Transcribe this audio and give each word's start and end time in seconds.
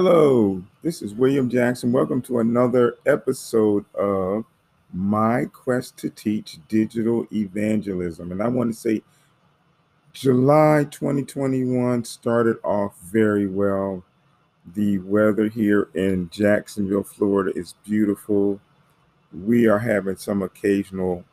Hello, 0.00 0.62
this 0.80 1.02
is 1.02 1.12
William 1.12 1.50
Jackson. 1.50 1.90
Welcome 1.90 2.22
to 2.22 2.38
another 2.38 2.98
episode 3.04 3.84
of 3.96 4.44
My 4.92 5.46
Quest 5.46 5.96
to 5.98 6.08
Teach 6.08 6.60
Digital 6.68 7.26
Evangelism. 7.32 8.30
And 8.30 8.40
I 8.40 8.46
want 8.46 8.72
to 8.72 8.78
say 8.78 9.02
July 10.12 10.86
2021 10.88 12.04
started 12.04 12.58
off 12.62 12.96
very 13.06 13.48
well. 13.48 14.04
The 14.72 14.98
weather 15.00 15.48
here 15.48 15.88
in 15.94 16.30
Jacksonville, 16.30 17.02
Florida 17.02 17.50
is 17.58 17.74
beautiful. 17.84 18.60
We 19.32 19.66
are 19.66 19.80
having 19.80 20.16
some 20.16 20.42
occasional 20.42 21.24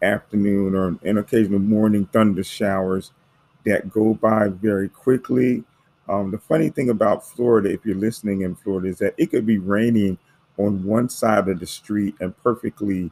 afternoon 0.00 0.74
or 0.74 0.96
an 1.02 1.18
occasional 1.18 1.58
morning 1.58 2.06
thunder 2.06 2.44
showers 2.44 3.12
that 3.66 3.90
go 3.90 4.14
by 4.14 4.48
very 4.48 4.88
quickly. 4.88 5.64
Um, 6.08 6.30
the 6.30 6.38
funny 6.38 6.68
thing 6.68 6.90
about 6.90 7.26
Florida, 7.26 7.70
if 7.70 7.84
you're 7.84 7.96
listening 7.96 8.42
in 8.42 8.54
Florida, 8.54 8.88
is 8.88 8.98
that 8.98 9.14
it 9.16 9.30
could 9.30 9.46
be 9.46 9.58
raining 9.58 10.18
on 10.58 10.84
one 10.84 11.08
side 11.08 11.48
of 11.48 11.60
the 11.60 11.66
street 11.66 12.14
and 12.20 12.36
perfectly 12.42 13.10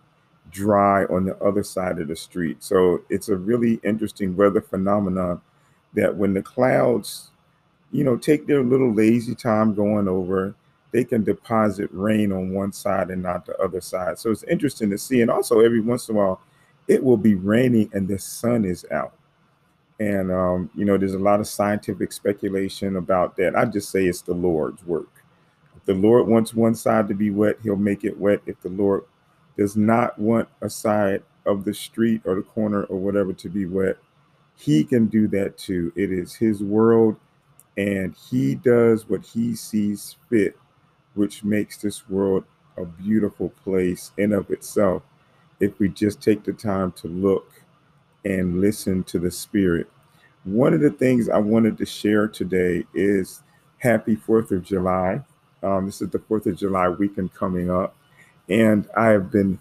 dry 0.50 1.04
on 1.06 1.24
the 1.24 1.36
other 1.42 1.62
side 1.62 1.98
of 1.98 2.08
the 2.08 2.16
street. 2.16 2.62
So 2.62 3.02
it's 3.10 3.28
a 3.28 3.36
really 3.36 3.80
interesting 3.82 4.36
weather 4.36 4.60
phenomenon 4.60 5.40
that 5.94 6.16
when 6.16 6.34
the 6.34 6.42
clouds, 6.42 7.30
you 7.90 8.04
know, 8.04 8.16
take 8.16 8.46
their 8.46 8.62
little 8.62 8.92
lazy 8.92 9.34
time 9.34 9.74
going 9.74 10.08
over, 10.08 10.54
they 10.92 11.04
can 11.04 11.24
deposit 11.24 11.90
rain 11.92 12.30
on 12.30 12.52
one 12.52 12.72
side 12.72 13.10
and 13.10 13.22
not 13.22 13.46
the 13.46 13.56
other 13.58 13.80
side. 13.80 14.18
So 14.18 14.30
it's 14.30 14.44
interesting 14.44 14.90
to 14.90 14.98
see. 14.98 15.20
And 15.22 15.30
also, 15.30 15.60
every 15.60 15.80
once 15.80 16.08
in 16.08 16.14
a 16.14 16.18
while, 16.18 16.40
it 16.86 17.02
will 17.02 17.16
be 17.16 17.34
raining 17.34 17.90
and 17.92 18.06
the 18.06 18.18
sun 18.18 18.64
is 18.64 18.86
out. 18.92 19.12
And, 20.00 20.32
um, 20.32 20.70
you 20.74 20.84
know, 20.84 20.96
there's 20.96 21.14
a 21.14 21.18
lot 21.18 21.40
of 21.40 21.46
scientific 21.46 22.12
speculation 22.12 22.96
about 22.96 23.36
that. 23.36 23.56
I 23.56 23.64
just 23.64 23.90
say 23.90 24.06
it's 24.06 24.22
the 24.22 24.34
Lord's 24.34 24.84
work. 24.84 25.24
If 25.76 25.84
the 25.84 25.94
Lord 25.94 26.26
wants 26.26 26.54
one 26.54 26.74
side 26.74 27.08
to 27.08 27.14
be 27.14 27.30
wet, 27.30 27.58
he'll 27.62 27.76
make 27.76 28.04
it 28.04 28.18
wet. 28.18 28.40
If 28.46 28.60
the 28.60 28.70
Lord 28.70 29.04
does 29.56 29.76
not 29.76 30.18
want 30.18 30.48
a 30.60 30.68
side 30.68 31.22
of 31.46 31.64
the 31.64 31.74
street 31.74 32.22
or 32.24 32.34
the 32.34 32.42
corner 32.42 32.84
or 32.84 32.98
whatever 32.98 33.32
to 33.34 33.48
be 33.48 33.66
wet, 33.66 33.98
he 34.56 34.84
can 34.84 35.06
do 35.06 35.28
that 35.28 35.58
too. 35.58 35.92
It 35.96 36.10
is 36.12 36.34
his 36.34 36.62
world, 36.62 37.16
and 37.76 38.14
he 38.30 38.54
does 38.54 39.08
what 39.08 39.24
he 39.24 39.54
sees 39.54 40.16
fit, 40.28 40.56
which 41.14 41.44
makes 41.44 41.76
this 41.76 42.08
world 42.08 42.44
a 42.76 42.84
beautiful 42.84 43.50
place 43.50 44.10
in 44.16 44.32
of 44.32 44.50
itself 44.50 45.02
if 45.60 45.78
we 45.78 45.88
just 45.88 46.20
take 46.20 46.44
the 46.44 46.52
time 46.52 46.92
to 46.92 47.08
look 47.08 47.63
and 48.24 48.60
listen 48.60 49.04
to 49.04 49.18
the 49.18 49.30
Spirit. 49.30 49.86
One 50.44 50.74
of 50.74 50.80
the 50.80 50.90
things 50.90 51.28
I 51.28 51.38
wanted 51.38 51.78
to 51.78 51.86
share 51.86 52.28
today 52.28 52.84
is 52.94 53.42
Happy 53.78 54.16
4th 54.16 54.50
of 54.50 54.62
July. 54.62 55.20
Um, 55.62 55.86
this 55.86 56.02
is 56.02 56.10
the 56.10 56.18
4th 56.18 56.46
of 56.46 56.56
July 56.56 56.88
weekend 56.88 57.32
coming 57.34 57.70
up. 57.70 57.96
And 58.48 58.88
I 58.96 59.08
have 59.08 59.30
been 59.30 59.58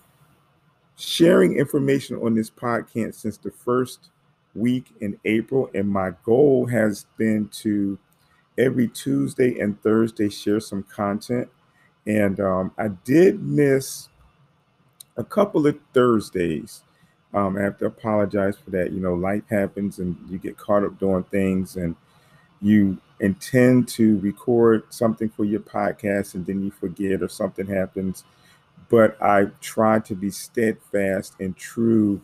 sharing 0.98 1.58
information 1.58 2.18
on 2.18 2.36
this 2.36 2.50
podcast 2.50 3.16
since 3.16 3.38
the 3.38 3.52
first 3.52 4.10
week 4.56 4.88
in 5.02 5.18
April. 5.26 5.70
And 5.74 5.88
my 5.90 6.12
goal 6.24 6.68
has 6.68 7.06
been 7.18 7.48
to 7.62 7.98
every 8.58 8.88
Tuesday 8.88 9.60
and 9.60 9.82
Thursday 9.82 10.30
share 10.30 10.60
some 10.60 10.84
content. 10.84 11.50
And 12.06 12.40
um, 12.40 12.72
I 12.78 12.90
did 12.90 13.42
miss 13.42 14.10
a 15.16 15.24
couple 15.24 15.66
of 15.68 15.78
Thursdays 15.94 16.84
um, 17.34 17.58
I 17.58 17.62
have 17.62 17.78
to 17.80 17.86
apologize 17.86 18.58
for 18.58 18.70
that. 18.72 18.92
You 18.92 19.00
know, 19.00 19.14
life 19.14 19.44
happens 19.50 20.00
and 20.00 20.18
you 20.30 20.38
get 20.38 20.58
caught 20.58 20.84
up 20.84 21.00
doing 21.00 21.24
things 21.24 21.76
and 21.76 21.96
you 22.62 22.98
intend 23.20 23.88
to 23.88 24.20
record 24.20 24.84
something 24.90 25.30
for 25.30 25.46
your 25.46 25.60
podcast 25.60 26.36
and 26.36 26.46
then 26.46 26.64
you 26.64 26.72
forget 26.72 27.22
or 27.24 27.28
something 27.28 27.66
happens. 27.66 28.24
But 28.90 29.20
I 29.22 29.48
try 29.62 30.00
to 30.00 30.16
be 30.16 30.30
steadfast 30.30 31.34
and 31.40 31.58
true 31.58 32.22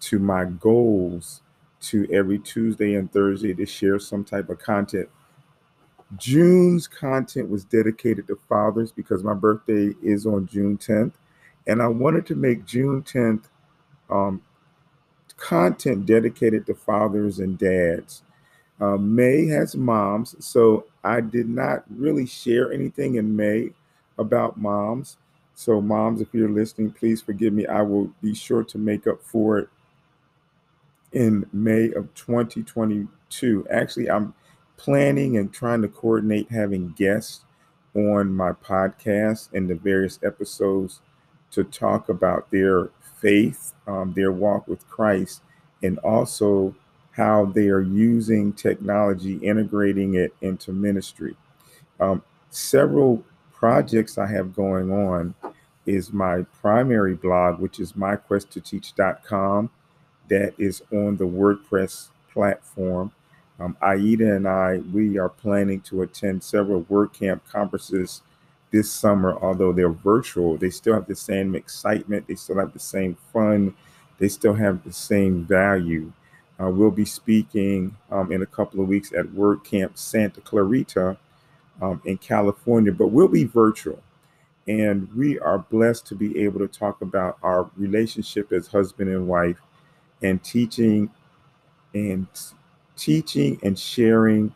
to 0.00 0.18
my 0.18 0.44
goals 0.44 1.40
to 1.82 2.06
every 2.12 2.38
Tuesday 2.38 2.94
and 2.94 3.10
Thursday 3.10 3.54
to 3.54 3.64
share 3.64 3.98
some 3.98 4.24
type 4.24 4.50
of 4.50 4.58
content. 4.58 5.08
June's 6.16 6.86
content 6.86 7.48
was 7.48 7.64
dedicated 7.64 8.26
to 8.26 8.38
fathers 8.48 8.92
because 8.92 9.22
my 9.22 9.34
birthday 9.34 9.94
is 10.02 10.26
on 10.26 10.46
June 10.46 10.76
10th. 10.76 11.12
And 11.66 11.80
I 11.80 11.86
wanted 11.86 12.26
to 12.26 12.34
make 12.34 12.66
June 12.66 13.02
10th 13.02 13.44
um, 14.10 14.42
content 15.40 16.06
dedicated 16.06 16.66
to 16.66 16.74
fathers 16.74 17.40
and 17.40 17.58
dads. 17.58 18.22
Uh, 18.80 18.96
May 18.96 19.46
has 19.48 19.74
moms, 19.74 20.36
so 20.44 20.86
I 21.02 21.20
did 21.20 21.48
not 21.48 21.84
really 21.90 22.26
share 22.26 22.72
anything 22.72 23.16
in 23.16 23.34
May 23.34 23.70
about 24.16 24.56
moms. 24.56 25.16
So, 25.54 25.80
moms, 25.80 26.20
if 26.20 26.28
you're 26.32 26.48
listening, 26.48 26.92
please 26.92 27.20
forgive 27.20 27.52
me. 27.52 27.66
I 27.66 27.82
will 27.82 28.10
be 28.22 28.34
sure 28.34 28.64
to 28.64 28.78
make 28.78 29.06
up 29.06 29.22
for 29.22 29.58
it 29.58 29.68
in 31.12 31.44
May 31.52 31.92
of 31.92 32.14
2022. 32.14 33.66
Actually, 33.70 34.10
I'm 34.10 34.32
planning 34.76 35.36
and 35.36 35.52
trying 35.52 35.82
to 35.82 35.88
coordinate 35.88 36.50
having 36.50 36.90
guests 36.92 37.44
on 37.94 38.34
my 38.34 38.52
podcast 38.52 39.52
and 39.52 39.68
the 39.68 39.74
various 39.74 40.18
episodes 40.22 41.00
to 41.50 41.64
talk 41.64 42.08
about 42.08 42.50
their 42.50 42.90
faith, 43.20 43.72
um, 43.86 44.12
their 44.14 44.32
walk 44.32 44.66
with 44.68 44.88
Christ, 44.88 45.42
and 45.82 45.98
also 45.98 46.74
how 47.12 47.44
they 47.46 47.68
are 47.68 47.80
using 47.80 48.52
technology, 48.52 49.36
integrating 49.36 50.14
it 50.14 50.34
into 50.40 50.72
ministry. 50.72 51.36
Um, 51.98 52.22
several 52.50 53.22
projects 53.52 54.16
I 54.16 54.26
have 54.26 54.54
going 54.54 54.90
on 54.90 55.34
is 55.86 56.12
my 56.12 56.42
primary 56.60 57.14
blog, 57.14 57.58
which 57.58 57.80
is 57.80 57.92
myquesttoteach.com, 57.92 59.70
that 60.28 60.54
is 60.58 60.82
on 60.92 61.16
the 61.16 61.26
WordPress 61.26 62.08
platform. 62.32 63.12
Um, 63.58 63.76
Aida 63.82 64.36
and 64.36 64.48
I, 64.48 64.78
we 64.92 65.18
are 65.18 65.28
planning 65.28 65.80
to 65.82 66.02
attend 66.02 66.42
several 66.42 66.84
WordCamp 66.84 67.40
conferences 67.50 68.22
this 68.70 68.90
summer, 68.90 69.36
although 69.42 69.72
they're 69.72 69.88
virtual, 69.88 70.56
they 70.56 70.70
still 70.70 70.94
have 70.94 71.06
the 71.06 71.16
same 71.16 71.54
excitement, 71.54 72.26
they 72.26 72.34
still 72.34 72.58
have 72.58 72.72
the 72.72 72.78
same 72.78 73.16
fun, 73.32 73.74
they 74.18 74.28
still 74.28 74.54
have 74.54 74.84
the 74.84 74.92
same 74.92 75.44
value. 75.44 76.12
Uh, 76.60 76.68
we'll 76.68 76.90
be 76.90 77.04
speaking 77.04 77.96
um, 78.10 78.30
in 78.32 78.42
a 78.42 78.46
couple 78.46 78.80
of 78.80 78.88
weeks 78.88 79.12
at 79.12 79.26
WordCamp 79.26 79.96
Santa 79.96 80.40
Clarita 80.42 81.16
um, 81.80 82.00
in 82.04 82.18
California, 82.18 82.92
but 82.92 83.08
we'll 83.08 83.28
be 83.28 83.44
virtual. 83.44 84.00
And 84.68 85.12
we 85.14 85.38
are 85.40 85.58
blessed 85.58 86.06
to 86.08 86.14
be 86.14 86.38
able 86.38 86.60
to 86.60 86.68
talk 86.68 87.00
about 87.00 87.38
our 87.42 87.70
relationship 87.76 88.52
as 88.52 88.66
husband 88.66 89.10
and 89.10 89.26
wife 89.26 89.56
and 90.22 90.42
teaching 90.44 91.10
and 91.94 92.26
teaching 92.96 93.58
and 93.62 93.76
sharing 93.78 94.54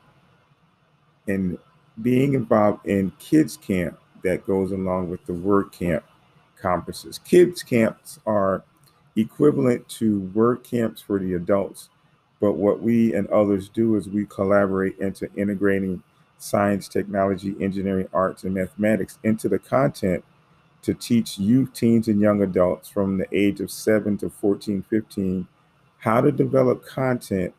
and 1.26 1.58
being 2.02 2.34
involved 2.34 2.86
in 2.86 3.10
kids 3.18 3.56
camp 3.56 3.98
that 4.24 4.46
goes 4.46 4.72
along 4.72 5.10
with 5.10 5.24
the 5.26 5.32
WordCamp 5.32 6.02
conferences. 6.60 7.18
Kids 7.18 7.62
camps 7.62 8.18
are 8.26 8.64
equivalent 9.16 9.88
to 9.88 10.20
word 10.34 10.64
camps 10.64 11.00
for 11.00 11.18
the 11.18 11.34
adults, 11.34 11.88
but 12.40 12.54
what 12.54 12.80
we 12.80 13.14
and 13.14 13.28
others 13.28 13.68
do 13.68 13.94
is 13.96 14.08
we 14.08 14.26
collaborate 14.26 14.98
into 14.98 15.32
integrating 15.34 16.02
science, 16.38 16.88
technology, 16.88 17.54
engineering, 17.60 18.08
arts, 18.12 18.44
and 18.44 18.54
mathematics 18.54 19.18
into 19.22 19.48
the 19.48 19.58
content 19.58 20.24
to 20.82 20.92
teach 20.92 21.38
youth, 21.38 21.72
teens, 21.72 22.08
and 22.08 22.20
young 22.20 22.42
adults 22.42 22.88
from 22.88 23.16
the 23.16 23.26
age 23.32 23.60
of 23.60 23.70
7 23.70 24.18
to 24.18 24.28
14, 24.28 24.82
15 24.82 25.48
how 26.04 26.20
to 26.20 26.30
develop 26.30 26.84
content. 26.84 27.54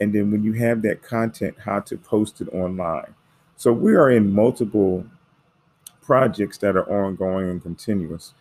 And 0.00 0.14
then 0.14 0.30
when 0.30 0.44
you 0.44 0.52
have 0.52 0.80
that 0.82 1.02
content, 1.02 1.56
how 1.58 1.80
to 1.80 1.98
post 1.98 2.40
it 2.40 2.48
online. 2.54 3.12
So 3.56 3.72
we 3.72 3.96
are 3.96 4.10
in 4.10 4.32
multiple 4.32 5.04
projects 6.02 6.58
that 6.58 6.76
are 6.76 6.90
ongoing 6.90 7.50
and 7.50 7.62
continuous. 7.62 8.34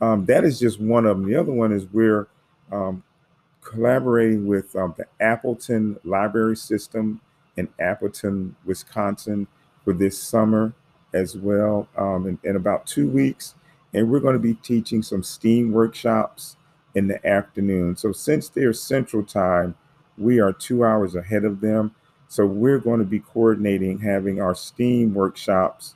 Um, 0.00 0.26
that 0.26 0.44
is 0.44 0.58
just 0.58 0.80
one 0.80 1.06
of 1.06 1.18
them. 1.18 1.28
The 1.28 1.36
other 1.36 1.52
one 1.52 1.72
is 1.72 1.86
we're 1.92 2.28
um, 2.70 3.02
collaborating 3.62 4.46
with 4.46 4.74
um, 4.76 4.94
the 4.96 5.06
Appleton 5.20 5.98
Library 6.04 6.56
System 6.56 7.20
in 7.56 7.68
Appleton, 7.80 8.54
Wisconsin 8.64 9.46
for 9.84 9.92
this 9.92 10.18
summer 10.18 10.72
as 11.12 11.36
well 11.36 11.88
um, 11.96 12.26
in, 12.26 12.38
in 12.48 12.56
about 12.56 12.86
two 12.86 13.08
weeks. 13.08 13.54
And 13.92 14.10
we're 14.10 14.20
going 14.20 14.34
to 14.34 14.38
be 14.38 14.54
teaching 14.54 15.02
some 15.02 15.22
STEAM 15.22 15.72
workshops 15.72 16.56
in 16.94 17.08
the 17.08 17.26
afternoon. 17.26 17.96
So 17.96 18.12
since 18.12 18.48
they're 18.48 18.72
central 18.72 19.24
time, 19.24 19.74
we 20.16 20.38
are 20.38 20.52
two 20.52 20.84
hours 20.84 21.14
ahead 21.14 21.44
of 21.44 21.60
them. 21.60 21.94
So 22.28 22.46
we're 22.46 22.78
going 22.78 23.00
to 23.00 23.04
be 23.04 23.20
coordinating 23.20 24.00
having 24.00 24.40
our 24.40 24.54
STEAM 24.54 25.14
workshops 25.14 25.95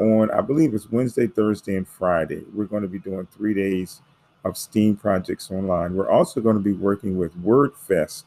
on, 0.00 0.30
I 0.30 0.40
believe 0.40 0.74
it's 0.74 0.90
Wednesday, 0.90 1.26
Thursday, 1.26 1.76
and 1.76 1.86
Friday. 1.86 2.44
We're 2.54 2.64
going 2.64 2.82
to 2.82 2.88
be 2.88 2.98
doing 2.98 3.26
three 3.26 3.54
days 3.54 4.00
of 4.44 4.56
STEAM 4.56 4.96
projects 4.96 5.50
online. 5.50 5.94
We're 5.94 6.10
also 6.10 6.40
going 6.40 6.56
to 6.56 6.62
be 6.62 6.72
working 6.72 7.16
with 7.16 7.36
WordFest 7.44 8.24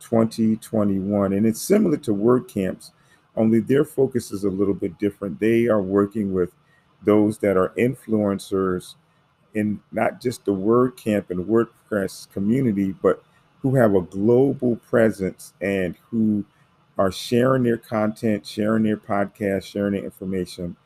2021, 0.00 1.32
and 1.32 1.46
it's 1.46 1.60
similar 1.60 1.96
to 1.98 2.14
WordCamps, 2.14 2.92
only 3.36 3.60
their 3.60 3.84
focus 3.84 4.32
is 4.32 4.44
a 4.44 4.50
little 4.50 4.74
bit 4.74 4.98
different. 4.98 5.40
They 5.40 5.66
are 5.66 5.82
working 5.82 6.32
with 6.32 6.52
those 7.02 7.38
that 7.38 7.56
are 7.56 7.72
influencers 7.76 8.94
in 9.54 9.80
not 9.92 10.20
just 10.20 10.44
the 10.44 10.52
WordCamp 10.52 11.30
and 11.30 11.44
WordPress 11.46 12.30
community, 12.32 12.94
but 13.02 13.22
who 13.60 13.74
have 13.74 13.94
a 13.94 14.02
global 14.02 14.76
presence 14.76 15.54
and 15.60 15.96
who 16.10 16.44
are 16.98 17.12
sharing 17.12 17.62
their 17.62 17.76
content, 17.76 18.46
sharing 18.46 18.84
their 18.84 18.96
podcast, 18.96 19.64
sharing 19.64 19.92
their 19.92 20.04
information 20.04 20.76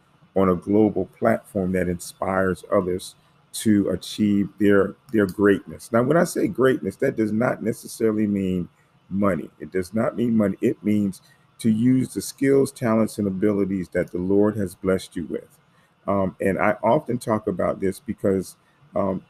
on 0.40 0.48
a 0.48 0.54
global 0.56 1.06
platform 1.18 1.72
that 1.72 1.88
inspires 1.88 2.64
others 2.72 3.14
to 3.52 3.88
achieve 3.90 4.48
their 4.58 4.94
their 5.12 5.26
greatness. 5.26 5.90
Now, 5.92 6.02
when 6.02 6.16
I 6.16 6.24
say 6.24 6.48
greatness, 6.48 6.96
that 6.96 7.16
does 7.16 7.32
not 7.32 7.62
necessarily 7.62 8.26
mean 8.26 8.68
money. 9.08 9.50
It 9.58 9.72
does 9.72 9.92
not 9.92 10.16
mean 10.16 10.36
money. 10.36 10.56
It 10.60 10.82
means 10.84 11.20
to 11.58 11.70
use 11.70 12.14
the 12.14 12.22
skills, 12.22 12.72
talents, 12.72 13.18
and 13.18 13.26
abilities 13.26 13.88
that 13.90 14.12
the 14.12 14.18
Lord 14.18 14.56
has 14.56 14.74
blessed 14.74 15.16
you 15.16 15.26
with. 15.26 15.58
Um, 16.06 16.36
and 16.40 16.58
I 16.58 16.76
often 16.82 17.18
talk 17.18 17.46
about 17.46 17.80
this 17.80 18.00
because 18.00 18.56
um, 18.96 19.22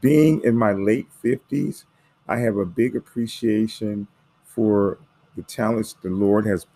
being 0.00 0.42
in 0.44 0.56
my 0.56 0.72
late 0.72 1.08
50s, 1.24 1.84
I 2.28 2.38
have 2.38 2.56
a 2.56 2.66
big 2.66 2.96
appreciation 2.96 4.06
for 4.44 4.98
the 5.36 5.42
talents 5.42 5.96
the 6.02 6.10
Lord 6.10 6.46
has 6.46 6.66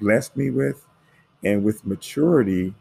blessed 0.00 0.36
me 0.36 0.50
with. 0.50 0.86
And 1.44 1.62
with 1.62 1.86
maturity, 1.86 2.74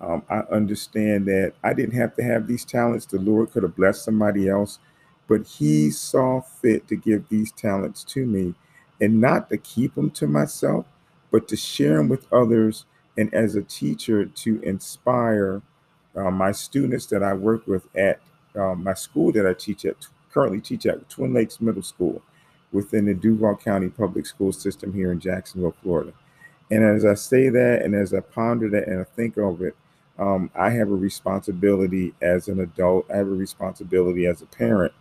um, 0.00 0.22
I 0.28 0.40
understand 0.50 1.26
that 1.26 1.54
I 1.64 1.72
didn't 1.72 1.98
have 1.98 2.14
to 2.16 2.22
have 2.22 2.46
these 2.46 2.64
talents. 2.64 3.06
The 3.06 3.18
Lord 3.18 3.50
could 3.50 3.62
have 3.62 3.76
blessed 3.76 4.04
somebody 4.04 4.48
else, 4.48 4.78
but 5.26 5.46
He 5.46 5.90
saw 5.90 6.40
fit 6.40 6.86
to 6.88 6.96
give 6.96 7.28
these 7.28 7.52
talents 7.52 8.04
to 8.04 8.26
me 8.26 8.54
and 9.00 9.20
not 9.20 9.48
to 9.50 9.56
keep 9.56 9.94
them 9.94 10.10
to 10.10 10.26
myself, 10.26 10.86
but 11.30 11.48
to 11.48 11.56
share 11.56 11.96
them 11.96 12.08
with 12.08 12.30
others. 12.32 12.84
And 13.18 13.32
as 13.32 13.54
a 13.54 13.62
teacher, 13.62 14.26
to 14.26 14.60
inspire 14.60 15.62
uh, 16.14 16.30
my 16.30 16.52
students 16.52 17.06
that 17.06 17.22
I 17.22 17.32
work 17.32 17.66
with 17.66 17.86
at 17.96 18.20
uh, 18.54 18.74
my 18.74 18.94
school 18.94 19.32
that 19.32 19.46
I 19.46 19.54
teach 19.54 19.84
at, 19.84 19.96
currently 20.32 20.60
teach 20.60 20.86
at 20.86 21.08
Twin 21.08 21.32
Lakes 21.32 21.60
Middle 21.60 21.82
School 21.82 22.22
within 22.72 23.06
the 23.06 23.14
Duval 23.14 23.56
County 23.56 23.88
Public 23.88 24.26
School 24.26 24.52
System 24.52 24.92
here 24.92 25.12
in 25.12 25.20
Jacksonville, 25.20 25.74
Florida. 25.82 26.12
And 26.70 26.84
as 26.84 27.04
I 27.04 27.14
say 27.14 27.48
that 27.48 27.82
and 27.82 27.94
as 27.94 28.12
I 28.12 28.20
ponder 28.20 28.68
that 28.70 28.88
and 28.88 29.00
I 29.00 29.04
think 29.04 29.36
of 29.36 29.62
it, 29.62 29.76
um, 30.18 30.50
I 30.54 30.70
have 30.70 30.90
a 30.90 30.96
responsibility 30.96 32.14
as 32.22 32.48
an 32.48 32.60
adult. 32.60 33.06
I 33.12 33.18
have 33.18 33.28
a 33.28 33.32
responsibility 33.32 34.26
as 34.26 34.42
a 34.42 34.46
parent. 34.46 34.92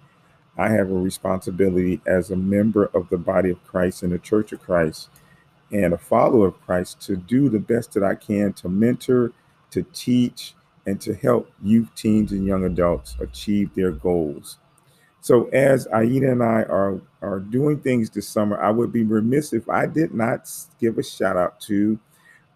I 0.57 0.69
have 0.69 0.89
a 0.91 0.95
responsibility 0.95 2.01
as 2.07 2.31
a 2.31 2.35
member 2.37 2.85
of 2.93 3.09
the 3.09 3.17
body 3.17 3.51
of 3.51 3.63
Christ 3.65 4.03
and 4.03 4.11
the 4.13 4.19
Church 4.19 4.51
of 4.53 4.61
Christ 4.61 5.09
and 5.71 5.93
a 5.93 5.97
follower 5.97 6.47
of 6.47 6.61
Christ 6.61 7.01
to 7.01 7.15
do 7.17 7.49
the 7.49 7.59
best 7.59 7.93
that 7.93 8.03
I 8.03 8.15
can 8.15 8.53
to 8.53 8.69
mentor, 8.69 9.33
to 9.71 9.83
teach, 9.93 10.53
and 10.85 11.01
to 11.01 11.13
help 11.15 11.51
youth, 11.63 11.89
teens, 11.95 12.31
and 12.31 12.45
young 12.45 12.63
adults 12.63 13.17
achieve 13.19 13.75
their 13.75 13.91
goals. 13.91 14.57
So, 15.21 15.45
as 15.47 15.87
Aida 15.93 16.31
and 16.31 16.43
I 16.43 16.63
are, 16.63 17.01
are 17.21 17.39
doing 17.39 17.79
things 17.79 18.09
this 18.11 18.27
summer, 18.29 18.61
I 18.61 18.71
would 18.71 18.93
be 18.93 19.03
remiss 19.03 19.53
if 19.53 19.69
I 19.69 19.87
did 19.87 20.13
not 20.13 20.49
give 20.79 20.97
a 20.97 21.03
shout 21.03 21.37
out 21.37 21.61
to 21.61 21.99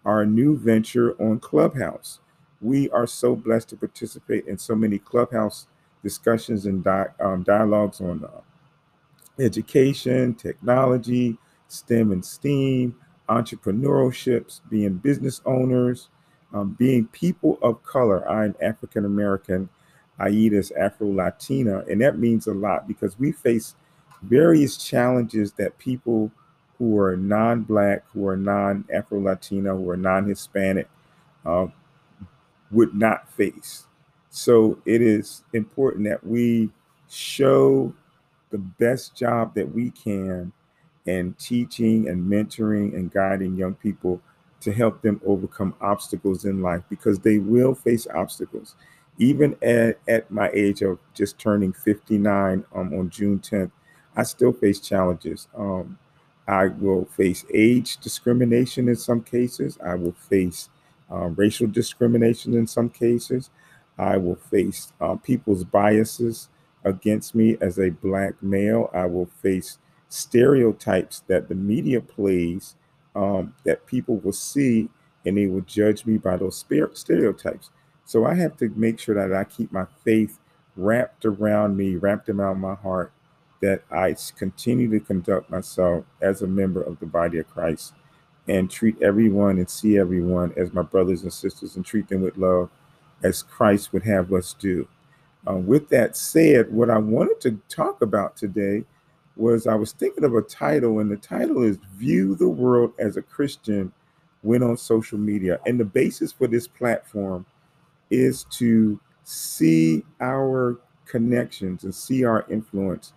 our 0.04 0.26
new 0.26 0.56
venture 0.58 1.14
on 1.22 1.40
Clubhouse. 1.40 2.20
We 2.60 2.90
are 2.90 3.06
so 3.06 3.36
blessed 3.36 3.70
to 3.70 3.76
participate 3.76 4.46
in 4.46 4.58
so 4.58 4.74
many 4.74 4.98
Clubhouse 4.98 5.66
discussions 6.02 6.66
and 6.66 6.84
di- 6.84 7.08
um, 7.20 7.42
dialogues 7.42 8.00
on 8.00 8.24
uh, 8.24 8.40
education, 9.42 10.34
technology, 10.34 11.38
STEM 11.68 12.12
and 12.12 12.24
STEAM, 12.24 12.96
entrepreneurships, 13.28 14.60
being 14.70 14.94
business 14.94 15.40
owners, 15.46 16.08
um, 16.52 16.76
being 16.78 17.06
people 17.08 17.58
of 17.62 17.82
color. 17.84 18.28
I'm 18.28 18.54
African 18.60 19.04
American, 19.04 19.68
Aida's 20.20 20.72
Afro 20.72 21.08
Latina, 21.12 21.84
and 21.90 22.00
that 22.02 22.18
means 22.18 22.46
a 22.46 22.54
lot 22.54 22.88
because 22.88 23.18
we 23.18 23.32
face 23.32 23.74
various 24.22 24.76
challenges 24.76 25.52
that 25.52 25.78
people 25.78 26.30
who 26.78 26.98
are 26.98 27.16
non 27.16 27.62
Black, 27.62 28.04
who 28.12 28.26
are 28.26 28.36
non 28.36 28.84
Afro 28.92 29.20
Latina, 29.20 29.74
who 29.74 29.88
are 29.90 29.96
non 29.96 30.26
Hispanic 30.28 30.88
uh, 31.46 31.66
would 32.70 32.94
not 32.94 33.30
face. 33.32 33.86
So 34.30 34.78
it 34.84 35.02
is 35.02 35.42
important 35.52 36.04
that 36.04 36.24
we 36.24 36.70
show 37.08 37.92
the 38.50 38.58
best 38.58 39.16
job 39.16 39.54
that 39.54 39.74
we 39.74 39.90
can 39.90 40.52
in 41.06 41.34
teaching 41.34 42.08
and 42.08 42.30
mentoring 42.30 42.94
and 42.94 43.12
guiding 43.12 43.56
young 43.56 43.74
people 43.74 44.20
to 44.60 44.72
help 44.72 45.02
them 45.02 45.20
overcome 45.24 45.74
obstacles 45.80 46.44
in 46.44 46.60
life 46.62 46.82
because 46.88 47.18
they 47.18 47.38
will 47.38 47.74
face 47.74 48.06
obstacles. 48.14 48.76
Even 49.18 49.56
at, 49.62 49.98
at 50.08 50.30
my 50.30 50.50
age 50.52 50.82
of 50.82 50.98
just 51.14 51.38
turning 51.38 51.72
59 51.72 52.64
um, 52.74 52.94
on 52.94 53.10
June 53.10 53.38
10th, 53.38 53.70
I 54.16 54.22
still 54.22 54.52
face 54.52 54.80
challenges. 54.80 55.48
Um, 55.56 55.98
I 56.46 56.66
will 56.66 57.04
face 57.04 57.44
age 57.52 57.98
discrimination 57.98 58.88
in 58.88 58.96
some 58.96 59.22
cases. 59.22 59.78
I 59.84 59.94
will 59.94 60.12
face 60.12 60.68
uh, 61.10 61.26
racial 61.28 61.66
discrimination 61.66 62.54
in 62.54 62.66
some 62.66 62.88
cases. 62.88 63.50
I 63.98 64.16
will 64.16 64.36
face 64.36 64.92
uh, 65.00 65.16
people's 65.16 65.64
biases 65.64 66.48
against 66.84 67.34
me 67.34 67.56
as 67.60 67.78
a 67.78 67.90
black 67.90 68.42
male. 68.42 68.90
I 68.94 69.06
will 69.06 69.26
face 69.26 69.78
stereotypes 70.08 71.22
that 71.28 71.48
the 71.48 71.54
media 71.54 72.00
plays 72.00 72.76
um, 73.14 73.54
that 73.64 73.86
people 73.86 74.16
will 74.18 74.32
see 74.32 74.88
and 75.26 75.36
they 75.36 75.46
will 75.46 75.60
judge 75.62 76.06
me 76.06 76.16
by 76.16 76.36
those 76.36 76.64
stereotypes. 76.94 77.70
So 78.04 78.24
I 78.24 78.34
have 78.34 78.56
to 78.58 78.68
make 78.70 78.98
sure 78.98 79.14
that 79.14 79.36
I 79.36 79.44
keep 79.44 79.70
my 79.70 79.86
faith 80.04 80.38
wrapped 80.76 81.24
around 81.24 81.76
me, 81.76 81.96
wrapped 81.96 82.28
around 82.28 82.60
my 82.60 82.74
heart, 82.74 83.12
that 83.60 83.82
I 83.90 84.16
continue 84.36 84.88
to 84.90 85.00
conduct 85.00 85.50
myself 85.50 86.04
as 86.20 86.40
a 86.40 86.46
member 86.46 86.82
of 86.82 86.98
the 86.98 87.06
body 87.06 87.38
of 87.38 87.48
Christ 87.48 87.92
and 88.48 88.70
treat 88.70 89.00
everyone 89.02 89.58
and 89.58 89.68
see 89.68 89.98
everyone 89.98 90.52
as 90.56 90.72
my 90.72 90.82
brothers 90.82 91.22
and 91.22 91.32
sisters 91.32 91.76
and 91.76 91.84
treat 91.84 92.08
them 92.08 92.22
with 92.22 92.36
love 92.36 92.70
as 93.22 93.42
Christ 93.42 93.92
would 93.92 94.02
have 94.02 94.32
us 94.32 94.54
do. 94.58 94.88
Uh, 95.48 95.54
with 95.54 95.88
that 95.88 96.16
said, 96.16 96.72
what 96.72 96.90
I 96.90 96.98
wanted 96.98 97.40
to 97.42 97.60
talk 97.68 98.02
about 98.02 98.36
today 98.36 98.84
was 99.36 99.66
I 99.66 99.74
was 99.74 99.92
thinking 99.92 100.24
of 100.24 100.34
a 100.34 100.42
title, 100.42 100.98
and 100.98 101.10
the 101.10 101.16
title 101.16 101.62
is 101.62 101.78
View 101.94 102.34
the 102.34 102.48
World 102.48 102.92
as 102.98 103.16
a 103.16 103.22
Christian 103.22 103.92
When 104.42 104.62
on 104.62 104.76
Social 104.76 105.18
Media. 105.18 105.58
And 105.64 105.80
the 105.80 105.84
basis 105.84 106.32
for 106.32 106.46
this 106.46 106.66
platform 106.66 107.46
is 108.10 108.44
to 108.50 109.00
see 109.24 110.04
our 110.20 110.78
connections 111.06 111.84
and 111.84 111.94
see 111.94 112.24
our 112.24 112.44
influence 112.50 113.12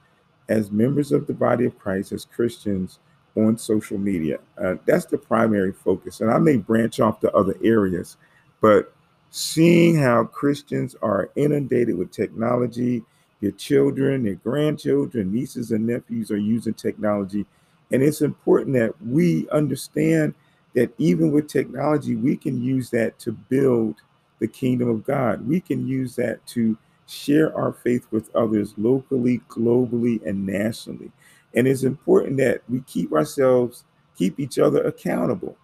as 0.49 0.71
members 0.71 1.11
of 1.11 1.27
the 1.27 1.33
body 1.33 1.65
of 1.65 1.77
Christ, 1.77 2.11
as 2.11 2.25
Christians 2.25 2.99
on 3.35 3.57
social 3.57 3.97
media. 3.97 4.39
Uh, 4.57 4.75
that's 4.85 5.05
the 5.05 5.17
primary 5.17 5.71
focus. 5.71 6.21
And 6.21 6.31
I 6.31 6.37
may 6.37 6.57
branch 6.57 6.99
off 6.99 7.19
to 7.21 7.31
other 7.31 7.55
areas, 7.63 8.17
but 8.61 8.93
seeing 9.31 9.97
how 9.97 10.25
Christians 10.25 10.95
are 11.01 11.31
inundated 11.35 11.97
with 11.97 12.11
technology 12.11 13.03
your 13.43 13.51
children, 13.51 14.23
your 14.23 14.35
grandchildren, 14.35 15.33
nieces, 15.33 15.71
and 15.71 15.85
nephews 15.85 16.31
are 16.31 16.37
using 16.37 16.73
technology. 16.73 17.45
And 17.91 18.01
it's 18.01 18.21
important 18.21 18.73
that 18.77 18.93
we 19.05 19.49
understand 19.49 20.33
that 20.75 20.93
even 20.97 21.29
with 21.29 21.49
technology, 21.49 22.15
we 22.15 22.37
can 22.37 22.63
use 22.63 22.89
that 22.91 23.19
to 23.19 23.33
build 23.33 23.95
the 24.39 24.47
kingdom 24.47 24.89
of 24.89 25.03
God. 25.03 25.45
We 25.45 25.59
can 25.59 25.85
use 25.85 26.15
that 26.15 26.45
to 26.47 26.77
share 27.05 27.53
our 27.55 27.73
faith 27.73 28.07
with 28.11 28.33
others 28.33 28.73
locally, 28.77 29.41
globally, 29.49 30.25
and 30.25 30.45
nationally. 30.45 31.11
And 31.55 31.67
it's 31.67 31.83
important 31.83 32.37
that 32.37 32.61
we 32.69 32.81
keep 32.81 33.13
ourselves, 33.13 33.83
keep 34.17 34.39
each 34.39 34.59
other 34.59 34.83
accountable. 34.83 35.55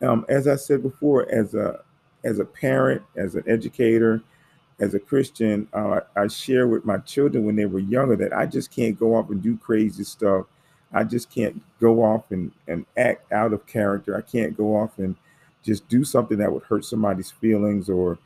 Um, 0.00 0.24
as 0.28 0.46
I 0.46 0.56
said 0.56 0.82
before, 0.82 1.30
as 1.30 1.54
a 1.54 1.80
as 2.24 2.38
a 2.38 2.44
parent, 2.44 3.02
as 3.16 3.34
an 3.34 3.44
educator, 3.46 4.22
as 4.80 4.94
a 4.94 4.98
Christian, 4.98 5.68
uh, 5.72 6.00
I 6.16 6.28
share 6.28 6.68
with 6.68 6.84
my 6.84 6.98
children 6.98 7.44
when 7.44 7.56
they 7.56 7.66
were 7.66 7.78
younger 7.78 8.16
that 8.16 8.32
I 8.32 8.46
just 8.46 8.70
can't 8.70 8.98
go 8.98 9.14
off 9.14 9.30
and 9.30 9.42
do 9.42 9.56
crazy 9.56 10.04
stuff. 10.04 10.46
I 10.92 11.04
just 11.04 11.30
can't 11.30 11.60
go 11.80 12.02
off 12.02 12.30
and, 12.30 12.52
and 12.66 12.86
act 12.96 13.30
out 13.32 13.52
of 13.52 13.66
character. 13.66 14.16
I 14.16 14.20
can't 14.20 14.56
go 14.56 14.76
off 14.76 14.98
and 14.98 15.16
just 15.62 15.88
do 15.88 16.04
something 16.04 16.38
that 16.38 16.52
would 16.52 16.62
hurt 16.62 16.84
somebody's 16.84 17.30
feelings 17.30 17.88
or 17.88 18.18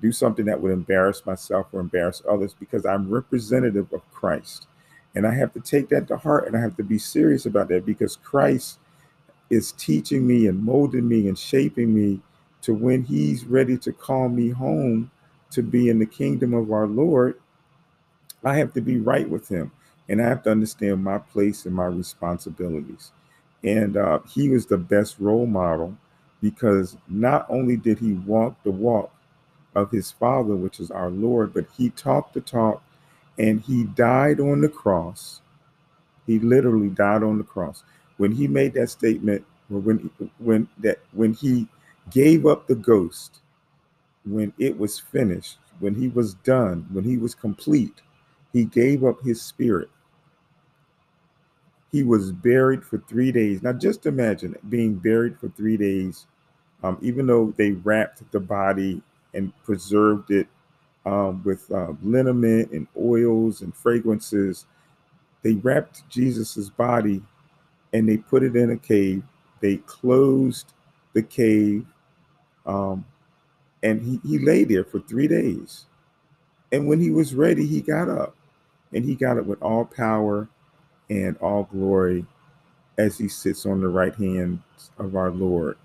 do 0.00 0.12
something 0.12 0.44
that 0.46 0.60
would 0.60 0.72
embarrass 0.72 1.26
myself 1.26 1.66
or 1.72 1.80
embarrass 1.80 2.22
others 2.28 2.54
because 2.58 2.86
I'm 2.86 3.10
representative 3.10 3.92
of 3.92 4.08
Christ. 4.12 4.67
And 5.14 5.26
I 5.26 5.34
have 5.34 5.52
to 5.54 5.60
take 5.60 5.88
that 5.90 6.08
to 6.08 6.16
heart 6.16 6.46
and 6.46 6.56
I 6.56 6.60
have 6.60 6.76
to 6.76 6.84
be 6.84 6.98
serious 6.98 7.46
about 7.46 7.68
that 7.68 7.86
because 7.86 8.16
Christ 8.16 8.78
is 9.50 9.72
teaching 9.72 10.26
me 10.26 10.46
and 10.46 10.62
molding 10.62 11.08
me 11.08 11.28
and 11.28 11.38
shaping 11.38 11.94
me 11.94 12.20
to 12.62 12.74
when 12.74 13.04
he's 13.04 13.44
ready 13.44 13.78
to 13.78 13.92
call 13.92 14.28
me 14.28 14.50
home 14.50 15.10
to 15.50 15.62
be 15.62 15.88
in 15.88 15.98
the 15.98 16.06
kingdom 16.06 16.54
of 16.54 16.70
our 16.70 16.86
Lord, 16.86 17.40
I 18.44 18.56
have 18.56 18.72
to 18.74 18.80
be 18.80 18.98
right 18.98 19.28
with 19.28 19.48
Him. 19.48 19.72
And 20.08 20.22
I 20.22 20.28
have 20.28 20.42
to 20.44 20.50
understand 20.50 21.04
my 21.04 21.18
place 21.18 21.66
and 21.66 21.74
my 21.74 21.86
responsibilities. 21.86 23.12
And 23.62 23.96
uh, 23.96 24.20
He 24.28 24.48
was 24.48 24.66
the 24.66 24.78
best 24.78 25.16
role 25.18 25.46
model 25.46 25.96
because 26.40 26.96
not 27.08 27.46
only 27.50 27.76
did 27.76 27.98
he 27.98 28.12
walk 28.12 28.62
the 28.62 28.70
walk 28.70 29.12
of 29.74 29.90
his 29.90 30.12
Father, 30.12 30.54
which 30.54 30.80
is 30.80 30.90
our 30.90 31.10
Lord, 31.10 31.52
but 31.52 31.66
he 31.76 31.90
talked 31.90 32.34
the 32.34 32.40
talk 32.40 32.82
and 33.38 33.60
he 33.60 33.84
died 33.84 34.40
on 34.40 34.60
the 34.60 34.68
cross. 34.68 35.40
He 36.26 36.38
literally 36.38 36.88
died 36.88 37.22
on 37.22 37.38
the 37.38 37.44
cross. 37.44 37.84
When 38.16 38.32
he 38.32 38.48
made 38.48 38.74
that 38.74 38.90
statement, 38.90 39.44
or 39.72 39.78
when 39.80 40.10
when 40.38 40.68
that 40.78 40.98
when 41.12 41.32
he 41.32 41.68
gave 42.10 42.46
up 42.46 42.66
the 42.66 42.74
ghost, 42.74 43.40
when 44.24 44.52
it 44.58 44.78
was 44.78 44.98
finished, 44.98 45.58
when 45.78 45.94
he 45.94 46.08
was 46.08 46.34
done, 46.34 46.86
when 46.92 47.04
he 47.04 47.16
was 47.16 47.34
complete, 47.34 48.02
he 48.52 48.64
gave 48.64 49.04
up 49.04 49.22
his 49.22 49.40
spirit. 49.40 49.90
He 51.92 52.02
was 52.02 52.32
buried 52.32 52.84
for 52.84 52.98
three 53.08 53.32
days. 53.32 53.62
Now, 53.62 53.72
just 53.72 54.04
imagine 54.04 54.54
being 54.68 54.94
buried 54.94 55.38
for 55.38 55.48
three 55.50 55.76
days, 55.76 56.26
um, 56.82 56.98
even 57.00 57.26
though 57.26 57.54
they 57.56 57.72
wrapped 57.72 58.30
the 58.30 58.40
body 58.40 59.00
and 59.32 59.52
preserved 59.64 60.30
it 60.30 60.48
um, 61.06 61.42
with 61.44 61.70
uh, 61.70 61.92
liniment 62.02 62.70
and 62.72 62.86
oils 62.96 63.62
and 63.62 63.74
fragrances. 63.74 64.66
They 65.42 65.54
wrapped 65.54 66.08
Jesus's 66.08 66.70
body 66.70 67.22
and 67.92 68.08
they 68.08 68.18
put 68.18 68.42
it 68.42 68.56
in 68.56 68.70
a 68.70 68.76
cave. 68.76 69.22
They 69.60 69.78
closed 69.78 70.72
the 71.14 71.22
cave, 71.22 71.86
um, 72.66 73.04
and 73.82 74.02
he, 74.02 74.20
he 74.28 74.38
lay 74.38 74.64
there 74.64 74.84
for 74.84 75.00
three 75.00 75.26
days. 75.26 75.86
And 76.70 76.86
when 76.86 77.00
he 77.00 77.10
was 77.10 77.34
ready, 77.34 77.66
he 77.66 77.80
got 77.80 78.08
up, 78.08 78.36
and 78.92 79.04
he 79.04 79.14
got 79.14 79.38
up 79.38 79.46
with 79.46 79.60
all 79.62 79.84
power 79.84 80.48
and 81.08 81.36
all 81.38 81.64
glory 81.64 82.26
as 82.98 83.16
he 83.16 83.28
sits 83.28 83.64
on 83.64 83.80
the 83.80 83.88
right 83.88 84.14
hand 84.14 84.60
of 84.98 85.16
our 85.16 85.30
Lord. 85.30 85.78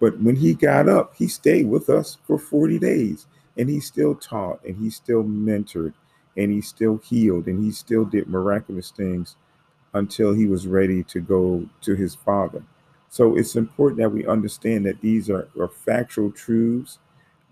But 0.00 0.18
when 0.20 0.36
he 0.36 0.54
got 0.54 0.88
up, 0.88 1.14
he 1.16 1.28
stayed 1.28 1.66
with 1.66 1.88
us 1.88 2.18
for 2.26 2.38
40 2.38 2.78
days 2.78 3.26
and 3.56 3.68
he 3.68 3.80
still 3.80 4.14
taught 4.14 4.62
and 4.64 4.76
he 4.76 4.90
still 4.90 5.24
mentored 5.24 5.94
and 6.36 6.52
he 6.52 6.60
still 6.60 6.98
healed 6.98 7.46
and 7.46 7.64
he 7.64 7.70
still 7.70 8.04
did 8.04 8.28
miraculous 8.28 8.90
things 8.90 9.36
until 9.94 10.34
he 10.34 10.46
was 10.46 10.66
ready 10.66 11.02
to 11.02 11.20
go 11.20 11.66
to 11.80 11.94
his 11.94 12.14
father. 12.14 12.62
So 13.08 13.36
it's 13.36 13.56
important 13.56 14.00
that 14.00 14.10
we 14.12 14.26
understand 14.26 14.84
that 14.86 15.00
these 15.00 15.30
are, 15.30 15.48
are 15.58 15.68
factual 15.68 16.30
truths 16.30 16.98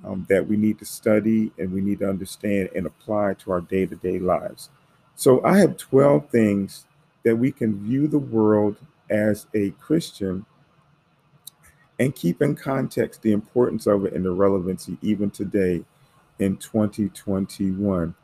um, 0.05 0.27
that 0.29 0.47
we 0.47 0.57
need 0.57 0.79
to 0.79 0.85
study 0.85 1.51
and 1.59 1.73
we 1.73 1.81
need 1.81 2.01
to 2.01 2.09
understand 2.09 2.69
and 2.75 2.87
apply 2.87 3.35
to 3.35 3.53
our 3.53 3.61
day 3.61 3.87
to 3.87 3.97
day 3.97 4.19
lives. 4.19 4.69
So 5.17 5.43
I 5.45 5.59
have 5.59 5.77
12 5.77 6.29
things 6.29 6.87
that 7.23 7.37
we 7.37 7.53
can 7.53 7.83
view 7.83 8.07
the 8.09 8.19
world 8.19 8.77
as 9.09 9.47
a 9.55 9.71
Christian 9.73 10.45
and 11.99 12.15
keep 12.15 12.43
in 12.43 12.57
context 12.57 13.23
the 13.23 13.33
importance 13.33 13.87
of 13.87 14.05
it 14.05 14.13
and 14.13 14.25
the 14.25 14.33
relevancy 14.33 14.99
even 15.01 15.31
today 15.31 15.85
in 16.39 16.57
2021. 16.57 18.15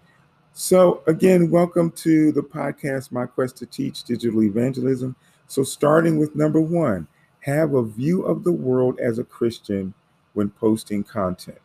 So, 0.53 1.03
again, 1.07 1.51
welcome 1.51 1.91
to 1.93 2.33
the 2.33 2.43
podcast, 2.43 3.13
My 3.13 3.27
Quest 3.27 3.57
to 3.59 3.67
Teach 3.67 4.05
Digital 4.05 4.43
Evangelism. 4.43 5.15
So, 5.47 5.63
starting 5.63 6.19
with 6.19 6.35
number 6.35 6.61
one, 6.61 7.07
have 7.41 7.75
a 7.75 7.83
view 7.83 8.23
of 8.23 8.45
the 8.45 8.53
world 8.53 8.99
as 9.01 9.19
a 9.19 9.25
Christian 9.25 9.95
when 10.35 10.51
posting 10.51 11.05
content. 11.05 11.61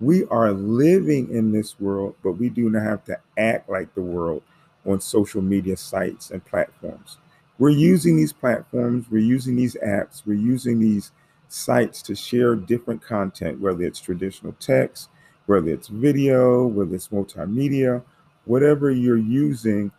We 0.00 0.24
are 0.26 0.52
living 0.52 1.30
in 1.30 1.50
this 1.50 1.80
world, 1.80 2.14
but 2.22 2.32
we 2.32 2.48
do 2.48 2.70
not 2.70 2.82
have 2.82 3.04
to 3.06 3.18
act 3.36 3.68
like 3.68 3.94
the 3.94 4.02
world 4.02 4.42
on 4.86 5.00
social 5.00 5.42
media 5.42 5.76
sites 5.76 6.30
and 6.30 6.44
platforms. 6.44 7.18
We're 7.58 7.70
using 7.70 8.16
these 8.16 8.32
platforms, 8.32 9.06
we're 9.10 9.18
using 9.18 9.56
these 9.56 9.76
apps, 9.84 10.22
we're 10.24 10.34
using 10.34 10.78
these 10.78 11.10
sites 11.48 12.02
to 12.02 12.14
share 12.14 12.54
different 12.54 13.02
content, 13.02 13.60
whether 13.60 13.82
it's 13.82 14.00
traditional 14.00 14.54
text, 14.60 15.08
whether 15.48 15.70
it's 15.70 15.88
video, 15.88 16.66
whether 16.66 16.94
it's 16.94 17.08
multimedia, 17.08 18.02
whatever 18.44 18.90
you're 18.90 19.16
using, 19.16 19.90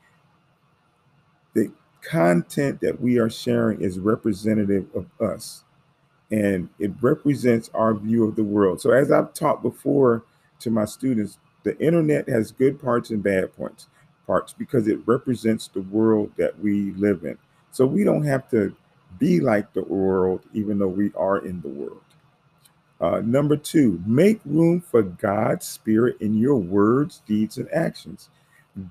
the 1.56 1.72
content 2.02 2.80
that 2.82 3.02
we 3.02 3.18
are 3.18 3.32
sharing 3.32 3.82
is 3.82 3.98
representative 3.98 4.86
of 4.94 5.08
us 5.20 5.64
and 6.32 6.70
it 6.78 6.92
represents 7.02 7.72
our 7.74 7.96
view 7.96 8.26
of 8.26 8.36
the 8.36 8.44
world. 8.44 8.80
So, 8.80 8.92
as 8.92 9.12
I've 9.12 9.34
taught 9.34 9.64
before 9.64 10.24
to 10.60 10.70
my 10.70 10.86
students, 10.86 11.40
the 11.64 11.76
internet 11.80 12.30
has 12.30 12.52
good 12.52 12.80
parts 12.80 13.10
and 13.10 13.24
bad 13.24 13.56
parts, 13.58 13.88
parts 14.28 14.54
because 14.54 14.88
it 14.88 15.00
represents 15.08 15.68
the 15.68 15.82
world 15.82 16.32
that 16.38 16.60
we 16.60 16.92
live 16.92 17.24
in. 17.24 17.40
So, 17.72 17.88
we 17.88 18.04
don't 18.04 18.24
have 18.24 18.48
to 18.52 18.76
be 19.18 19.40
like 19.40 19.74
the 19.74 19.84
world, 19.84 20.42
even 20.54 20.78
though 20.78 20.88
we 20.88 21.12
are 21.16 21.40
in 21.40 21.60
the 21.62 21.70
world. 21.70 22.04
Uh, 23.02 23.22
number 23.24 23.56
two, 23.56 24.02
make 24.06 24.42
room 24.46 24.82
for 24.82 25.04
God's 25.04 25.68
Spirit 25.68 26.18
in 26.20 26.38
your 26.38 26.58
words, 26.58 27.22
deeds, 27.26 27.58
and 27.58 27.72
actions. 27.74 28.30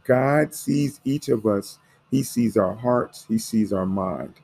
God 0.05 0.55
sees 0.55 1.01
each 1.05 1.29
of 1.29 1.47
us. 1.47 1.79
He 2.11 2.23
sees 2.23 2.57
our 2.57 2.75
hearts. 2.75 3.27
He 3.29 3.39
sees 3.39 3.73
our 3.73 3.87
mind. 3.87 4.35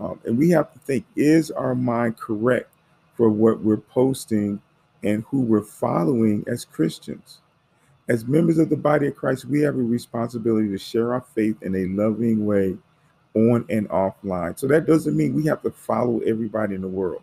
Um, 0.00 0.18
and 0.24 0.36
we 0.36 0.50
have 0.50 0.72
to 0.72 0.78
think 0.80 1.04
is 1.14 1.50
our 1.52 1.74
mind 1.74 2.16
correct 2.18 2.70
for 3.16 3.28
what 3.28 3.60
we're 3.60 3.76
posting 3.76 4.60
and 5.04 5.24
who 5.28 5.40
we're 5.40 5.62
following 5.62 6.44
as 6.48 6.64
Christians? 6.64 7.38
As 8.08 8.26
members 8.26 8.58
of 8.58 8.68
the 8.68 8.76
body 8.76 9.06
of 9.06 9.16
Christ, 9.16 9.44
we 9.44 9.60
have 9.60 9.76
a 9.76 9.82
responsibility 9.82 10.68
to 10.70 10.78
share 10.78 11.14
our 11.14 11.24
faith 11.34 11.62
in 11.62 11.74
a 11.74 11.86
loving 11.86 12.44
way 12.44 12.76
on 13.34 13.64
and 13.70 13.88
offline. 13.88 14.58
So 14.58 14.66
that 14.68 14.86
doesn't 14.86 15.16
mean 15.16 15.34
we 15.34 15.46
have 15.46 15.62
to 15.62 15.70
follow 15.70 16.20
everybody 16.20 16.74
in 16.74 16.80
the 16.82 16.88
world. 16.88 17.22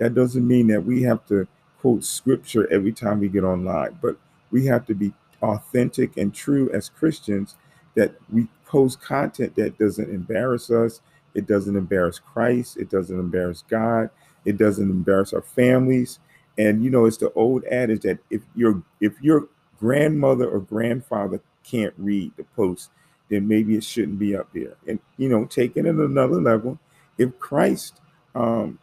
That 0.00 0.14
doesn't 0.14 0.48
mean 0.48 0.66
that 0.68 0.84
we 0.84 1.02
have 1.02 1.24
to 1.26 1.46
quote 1.78 2.04
scripture 2.04 2.66
every 2.72 2.92
time 2.92 3.20
we 3.20 3.28
get 3.28 3.44
online, 3.44 3.98
but 4.02 4.16
we 4.50 4.66
have 4.66 4.86
to 4.86 4.94
be 4.94 5.12
authentic 5.42 6.16
and 6.16 6.34
true 6.34 6.70
as 6.72 6.88
Christians 6.88 7.54
that 7.94 8.14
we 8.32 8.48
post 8.64 9.00
content 9.00 9.54
that 9.56 9.78
doesn't 9.78 10.10
embarrass 10.10 10.70
us, 10.70 11.02
it 11.34 11.46
doesn't 11.46 11.76
embarrass 11.76 12.18
Christ, 12.18 12.78
it 12.78 12.88
doesn't 12.88 13.18
embarrass 13.18 13.62
God, 13.68 14.08
it 14.46 14.56
doesn't 14.56 14.90
embarrass 14.90 15.34
our 15.34 15.42
families. 15.42 16.18
And 16.56 16.82
you 16.82 16.90
know, 16.90 17.04
it's 17.04 17.18
the 17.18 17.32
old 17.34 17.64
adage 17.64 18.02
that 18.02 18.18
if 18.30 18.40
your 18.54 18.82
if 19.00 19.20
your 19.20 19.48
grandmother 19.78 20.48
or 20.48 20.60
grandfather 20.60 21.40
can't 21.62 21.94
read 21.98 22.32
the 22.36 22.44
post, 22.56 22.90
then 23.28 23.46
maybe 23.46 23.76
it 23.76 23.84
shouldn't 23.84 24.18
be 24.18 24.34
up 24.34 24.48
there. 24.54 24.76
And 24.86 24.98
you 25.18 25.28
know, 25.28 25.44
taking 25.44 25.84
it 25.84 25.94
another 25.94 26.40
level, 26.40 26.78
if 27.18 27.38
Christ 27.38 28.00
um, 28.34 28.78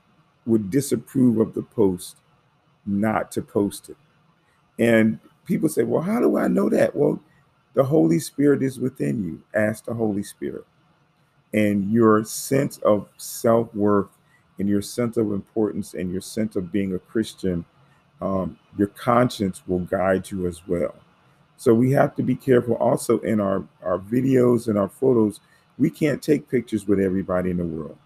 would 0.47 0.71
disapprove 0.71 1.39
of 1.39 1.53
the 1.53 1.61
post, 1.61 2.17
not 2.85 3.31
to 3.33 3.41
post 3.41 3.89
it. 3.89 3.97
And 4.79 5.19
people 5.45 5.69
say, 5.69 5.83
well, 5.83 6.01
how 6.01 6.19
do 6.19 6.37
I 6.37 6.47
know 6.47 6.69
that? 6.69 6.95
Well, 6.95 7.21
the 7.73 7.83
Holy 7.83 8.19
Spirit 8.19 8.63
is 8.63 8.79
within 8.79 9.23
you. 9.23 9.43
Ask 9.53 9.85
the 9.85 9.93
Holy 9.93 10.23
Spirit. 10.23 10.65
And 11.53 11.91
your 11.91 12.23
sense 12.23 12.77
of 12.79 13.07
self 13.17 13.73
worth 13.75 14.09
and 14.59 14.67
your 14.67 14.81
sense 14.81 15.17
of 15.17 15.31
importance 15.31 15.93
and 15.93 16.11
your 16.11 16.21
sense 16.21 16.55
of 16.55 16.71
being 16.71 16.95
a 16.95 16.99
Christian, 16.99 17.65
um, 18.21 18.57
your 18.77 18.87
conscience 18.87 19.61
will 19.67 19.79
guide 19.79 20.31
you 20.31 20.47
as 20.47 20.67
well. 20.67 20.95
So 21.57 21.73
we 21.73 21.91
have 21.91 22.15
to 22.15 22.23
be 22.23 22.35
careful 22.35 22.75
also 22.75 23.19
in 23.19 23.39
our, 23.39 23.63
our 23.83 23.99
videos 23.99 24.67
and 24.67 24.77
our 24.77 24.89
photos. 24.89 25.39
We 25.77 25.89
can't 25.89 26.21
take 26.21 26.49
pictures 26.49 26.87
with 26.87 26.99
everybody 26.99 27.51
in 27.51 27.57
the 27.57 27.65
world 27.65 27.97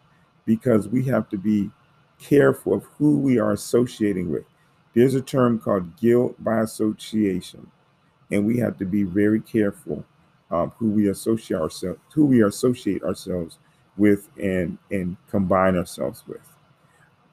because 0.46 0.88
we 0.88 1.04
have 1.06 1.30
to 1.30 1.38
be 1.38 1.70
careful 2.22 2.76
of 2.76 2.86
who 2.98 3.20
we 3.20 3.40
are 3.40 3.52
associating 3.54 4.32
with. 4.32 4.46
There's 4.96 5.16
a 5.16 5.22
term 5.22 5.60
called 5.60 5.98
guilt 5.98 6.36
by 6.44 6.62
association, 6.62 7.72
and 8.32 8.46
we 8.46 8.60
have 8.60 8.78
to 8.80 8.86
be 8.86 9.04
very 9.04 9.42
careful 9.42 10.06
um, 10.52 10.74
who 10.78 10.92
we 10.92 11.10
associate 11.10 11.60
ourselves, 11.60 12.00
who 12.14 12.26
we 12.26 12.44
associate 12.44 13.04
ourselves 13.04 13.60
with, 13.98 14.30
and 14.42 14.78
and 14.92 15.18
combine 15.30 15.78
ourselves 15.78 16.24
with. 16.28 16.42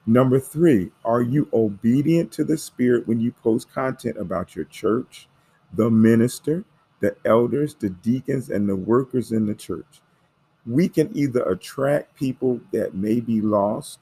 Number 0.07 0.39
three, 0.39 0.91
are 1.05 1.21
you 1.21 1.49
obedient 1.53 2.31
to 2.33 2.43
the 2.43 2.57
Spirit 2.57 3.07
when 3.07 3.21
you 3.21 3.31
post 3.31 3.71
content 3.71 4.17
about 4.17 4.55
your 4.55 4.65
church, 4.65 5.27
the 5.73 5.89
minister, 5.91 6.65
the 7.01 7.15
elders, 7.25 7.75
the 7.75 7.89
deacons, 7.91 8.49
and 8.49 8.67
the 8.67 8.75
workers 8.75 9.31
in 9.31 9.45
the 9.45 9.55
church? 9.55 10.01
We 10.65 10.89
can 10.89 11.15
either 11.15 11.43
attract 11.43 12.15
people 12.15 12.61
that 12.73 12.95
may 12.95 13.19
be 13.19 13.41
lost 13.41 13.99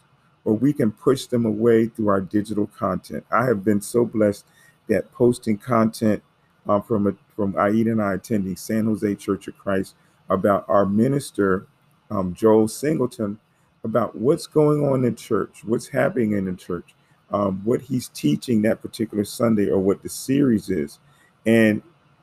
or 0.47 0.53
we 0.55 0.71
can 0.71 0.93
push 0.93 1.25
them 1.25 1.45
away 1.45 1.87
through 1.87 2.07
our 2.07 2.21
digital 2.21 2.67
content. 2.67 3.25
I 3.29 3.47
have 3.47 3.65
been 3.65 3.81
so 3.81 4.05
blessed 4.05 4.45
that 4.87 5.11
posting 5.11 5.57
content 5.57 6.23
uh, 6.69 6.79
from 6.79 7.05
a, 7.05 7.13
from 7.35 7.53
Aida 7.57 7.91
and 7.91 8.01
I 8.01 8.13
attending 8.13 8.55
San 8.55 8.85
Jose 8.85 9.15
Church 9.15 9.49
of 9.49 9.57
Christ 9.57 9.95
about 10.29 10.63
our 10.69 10.85
minister 10.85 11.67
um, 12.09 12.33
Joel 12.33 12.69
Singleton 12.69 13.39
about 13.83 14.15
what's 14.15 14.47
going 14.47 14.85
on 14.85 15.03
in 15.03 15.15
church, 15.17 15.65
what's 15.65 15.89
happening 15.89 16.31
in 16.31 16.45
the 16.45 16.53
church, 16.53 16.95
um, 17.29 17.59
what 17.65 17.81
he's 17.81 18.07
teaching 18.07 18.61
that 18.61 18.81
particular 18.81 19.25
Sunday, 19.25 19.69
or 19.69 19.79
what 19.79 20.01
the 20.01 20.07
series 20.07 20.69
is, 20.69 20.99
and 21.45 21.81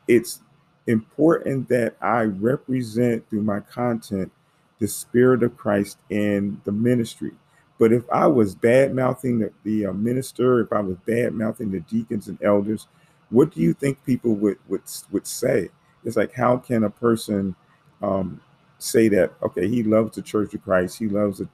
it's 0.08 0.40
important 0.86 1.68
that 1.68 1.94
I 2.00 2.22
represent 2.22 3.28
through 3.28 3.42
my 3.42 3.60
content 3.60 4.32
the 4.78 4.88
Spirit 4.88 5.42
of 5.42 5.58
Christ 5.58 5.98
in 6.08 6.62
the 6.64 6.72
ministry 6.72 7.32
But 7.78 7.92
if 7.92 8.04
I 8.10 8.26
was 8.26 8.54
bad 8.54 8.94
mouthing 8.94 9.40
the, 9.40 9.52
the 9.64 9.86
uh, 9.86 9.92
minister, 9.92 10.60
if 10.60 10.72
I 10.72 10.80
was 10.80 10.96
bad 11.06 11.34
mouthing 11.34 11.70
the 11.70 11.80
deacons 11.80 12.28
and 12.28 12.40
elders, 12.42 12.86
what 13.30 13.52
do 13.52 13.60
you 13.60 13.74
think 13.74 14.04
people 14.04 14.34
would 14.36 14.58
would 14.68 14.82
would 15.10 15.26
say? 15.26 15.70
It's 16.04 16.16
like 16.16 16.32
how 16.32 16.58
can 16.58 16.84
a 16.84 16.90
person 16.90 17.56
um, 18.02 18.40
say 18.78 19.08
that? 19.08 19.32
Okay, 19.42 19.68
he 19.68 19.82
loves 19.82 20.14
the 20.14 20.22
Church 20.22 20.54
of 20.54 20.62
Christ, 20.62 20.98
he 20.98 21.08
loves 21.08 21.38
the, 21.38 21.48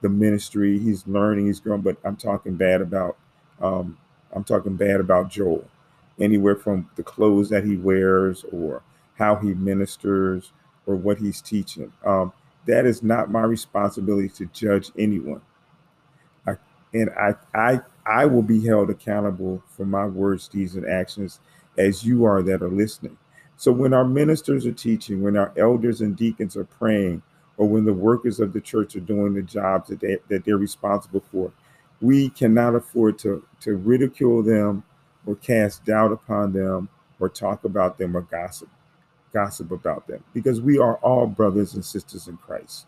the 0.00 0.08
ministry, 0.08 0.78
he's 0.78 1.06
learning, 1.06 1.46
he's 1.46 1.60
growing, 1.60 1.82
but 1.82 1.98
I'm 2.04 2.16
talking 2.16 2.56
bad 2.56 2.80
about 2.80 3.16
um, 3.60 3.96
I'm 4.32 4.44
talking 4.44 4.76
bad 4.76 5.00
about 5.00 5.30
Joel. 5.30 5.68
Anywhere 6.18 6.56
from 6.56 6.90
the 6.96 7.02
clothes 7.02 7.48
that 7.48 7.64
he 7.64 7.76
wears, 7.76 8.44
or 8.52 8.82
how 9.16 9.36
he 9.36 9.54
ministers, 9.54 10.52
or 10.86 10.94
what 10.96 11.16
he's 11.18 11.40
teaching. 11.40 11.90
Um, 12.04 12.32
that 12.66 12.84
is 12.84 13.02
not 13.02 13.30
my 13.30 13.42
responsibility 13.42 14.28
to 14.30 14.46
judge 14.46 14.90
anyone. 14.98 15.40
And 16.92 17.10
I, 17.10 17.34
I, 17.54 17.80
I 18.06 18.26
will 18.26 18.42
be 18.42 18.64
held 18.64 18.90
accountable 18.90 19.62
for 19.76 19.86
my 19.86 20.06
words, 20.06 20.48
deeds, 20.48 20.74
and 20.74 20.86
actions 20.86 21.40
as 21.78 22.04
you 22.04 22.24
are 22.24 22.42
that 22.42 22.62
are 22.62 22.68
listening. 22.68 23.16
So 23.56 23.72
when 23.72 23.92
our 23.92 24.04
ministers 24.04 24.66
are 24.66 24.72
teaching, 24.72 25.22
when 25.22 25.36
our 25.36 25.52
elders 25.56 26.00
and 26.00 26.16
deacons 26.16 26.56
are 26.56 26.64
praying, 26.64 27.22
or 27.56 27.68
when 27.68 27.84
the 27.84 27.92
workers 27.92 28.40
of 28.40 28.52
the 28.52 28.60
church 28.60 28.96
are 28.96 29.00
doing 29.00 29.34
the 29.34 29.42
jobs 29.42 29.88
that, 29.88 30.00
they, 30.00 30.16
that 30.28 30.44
they're 30.44 30.56
responsible 30.56 31.22
for, 31.30 31.52
we 32.00 32.30
cannot 32.30 32.74
afford 32.74 33.18
to, 33.18 33.44
to 33.60 33.76
ridicule 33.76 34.42
them 34.42 34.82
or 35.26 35.36
cast 35.36 35.84
doubt 35.84 36.10
upon 36.10 36.52
them 36.52 36.88
or 37.18 37.28
talk 37.28 37.64
about 37.64 37.98
them 37.98 38.16
or 38.16 38.22
gossip 38.22 38.68
gossip 39.32 39.70
about 39.70 40.06
them 40.06 40.22
because 40.34 40.60
we 40.60 40.78
are 40.78 40.96
all 40.96 41.26
brothers 41.26 41.74
and 41.74 41.84
sisters 41.84 42.28
in 42.28 42.36
Christ. 42.38 42.86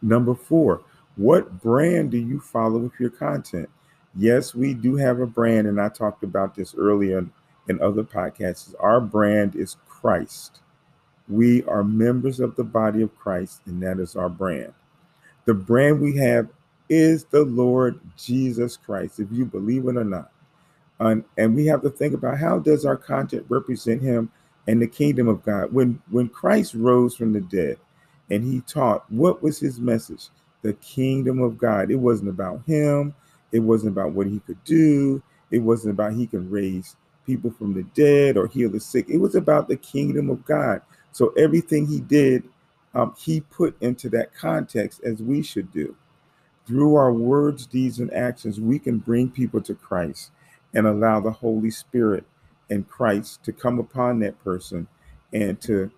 Number 0.00 0.34
four, 0.34 0.82
what 1.16 1.62
brand 1.62 2.10
do 2.10 2.18
you 2.18 2.40
follow 2.40 2.78
with 2.78 2.92
your 2.98 3.10
content? 3.10 3.68
Yes, 4.14 4.54
we 4.54 4.74
do 4.74 4.96
have 4.96 5.20
a 5.20 5.26
brand, 5.26 5.66
and 5.66 5.80
I 5.80 5.88
talked 5.88 6.22
about 6.22 6.54
this 6.54 6.74
earlier 6.74 7.26
in 7.68 7.82
other 7.82 8.02
podcasts. 8.02 8.74
Our 8.80 9.00
brand 9.00 9.54
is 9.54 9.76
Christ. 9.88 10.60
We 11.28 11.64
are 11.64 11.84
members 11.84 12.40
of 12.40 12.56
the 12.56 12.64
body 12.64 13.02
of 13.02 13.16
Christ, 13.16 13.60
and 13.66 13.82
that 13.82 13.98
is 13.98 14.16
our 14.16 14.28
brand. 14.28 14.74
The 15.44 15.54
brand 15.54 16.00
we 16.00 16.16
have 16.16 16.48
is 16.88 17.24
the 17.24 17.44
Lord 17.44 18.00
Jesus 18.16 18.76
Christ, 18.76 19.18
if 19.18 19.28
you 19.30 19.44
believe 19.44 19.86
it 19.86 19.96
or 19.96 20.04
not. 20.04 20.30
And, 21.00 21.24
and 21.38 21.54
we 21.54 21.66
have 21.66 21.82
to 21.82 21.90
think 21.90 22.14
about 22.14 22.38
how 22.38 22.58
does 22.58 22.84
our 22.84 22.96
content 22.96 23.46
represent 23.48 24.02
him 24.02 24.30
and 24.66 24.80
the 24.80 24.86
kingdom 24.86 25.28
of 25.28 25.42
God. 25.42 25.72
When 25.72 26.00
when 26.10 26.28
Christ 26.28 26.74
rose 26.74 27.16
from 27.16 27.32
the 27.32 27.40
dead 27.40 27.78
and 28.30 28.44
he 28.44 28.60
taught, 28.60 29.10
what 29.10 29.42
was 29.42 29.58
his 29.58 29.80
message? 29.80 30.28
The 30.62 30.74
kingdom 30.74 31.42
of 31.42 31.58
God. 31.58 31.90
It 31.90 31.96
wasn't 31.96 32.30
about 32.30 32.62
him. 32.66 33.14
It 33.52 33.60
wasn't 33.60 33.92
about 33.92 34.12
what 34.12 34.26
he 34.26 34.40
could 34.40 34.62
do. 34.64 35.22
It 35.50 35.58
wasn't 35.58 35.94
about 35.94 36.14
he 36.14 36.26
can 36.26 36.48
raise 36.50 36.96
people 37.26 37.50
from 37.50 37.74
the 37.74 37.82
dead 37.94 38.36
or 38.36 38.46
heal 38.46 38.70
the 38.70 38.80
sick. 38.80 39.08
It 39.08 39.18
was 39.18 39.34
about 39.34 39.68
the 39.68 39.76
kingdom 39.76 40.30
of 40.30 40.44
God. 40.44 40.80
So 41.12 41.28
everything 41.30 41.86
he 41.86 42.00
did, 42.00 42.44
um, 42.94 43.14
he 43.18 43.40
put 43.40 43.80
into 43.80 44.08
that 44.10 44.34
context 44.34 45.02
as 45.04 45.22
we 45.22 45.42
should 45.42 45.72
do. 45.72 45.94
Through 46.66 46.94
our 46.94 47.12
words, 47.12 47.66
deeds, 47.66 47.98
and 47.98 48.12
actions, 48.14 48.60
we 48.60 48.78
can 48.78 48.98
bring 48.98 49.30
people 49.30 49.60
to 49.62 49.74
Christ 49.74 50.30
and 50.74 50.86
allow 50.86 51.20
the 51.20 51.30
Holy 51.30 51.70
Spirit 51.70 52.24
and 52.70 52.88
Christ 52.88 53.42
to 53.44 53.52
come 53.52 53.78
upon 53.78 54.20
that 54.20 54.42
person 54.42 54.86
and 55.32 55.60
to 55.62 55.90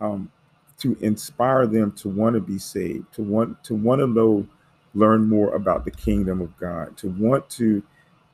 um, 0.00 0.30
to 0.78 0.96
inspire 1.00 1.66
them 1.66 1.92
to 1.92 2.08
want 2.08 2.34
to 2.34 2.40
be 2.40 2.58
saved, 2.58 3.12
to 3.14 3.22
want 3.22 3.62
to 3.64 3.74
want 3.74 4.00
to 4.00 4.06
know, 4.06 4.46
learn 4.94 5.28
more 5.28 5.54
about 5.54 5.84
the 5.84 5.90
kingdom 5.90 6.40
of 6.40 6.56
God, 6.58 6.96
to 6.98 7.08
want 7.10 7.48
to 7.50 7.82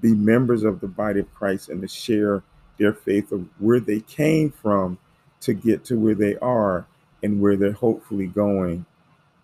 be 0.01 0.15
members 0.15 0.63
of 0.65 0.81
the 0.81 0.89
body 0.89 1.21
of 1.21 1.35
Christ 1.35 1.69
and 1.69 1.83
to 1.83 1.89
share 1.89 2.43
their 2.79 2.93
faith 2.95 3.33
of 3.33 3.47
where 3.59 3.81
they 3.81 4.01
came 4.01 4.51
from 4.51 4.99
to 5.41 5.55
get 5.55 5.85
to 5.87 5.99
where 5.99 6.15
they 6.15 6.37
are 6.39 6.87
and 7.23 7.41
where 7.41 7.57
they're 7.57 7.73
hopefully 7.73 8.27
going 8.27 8.87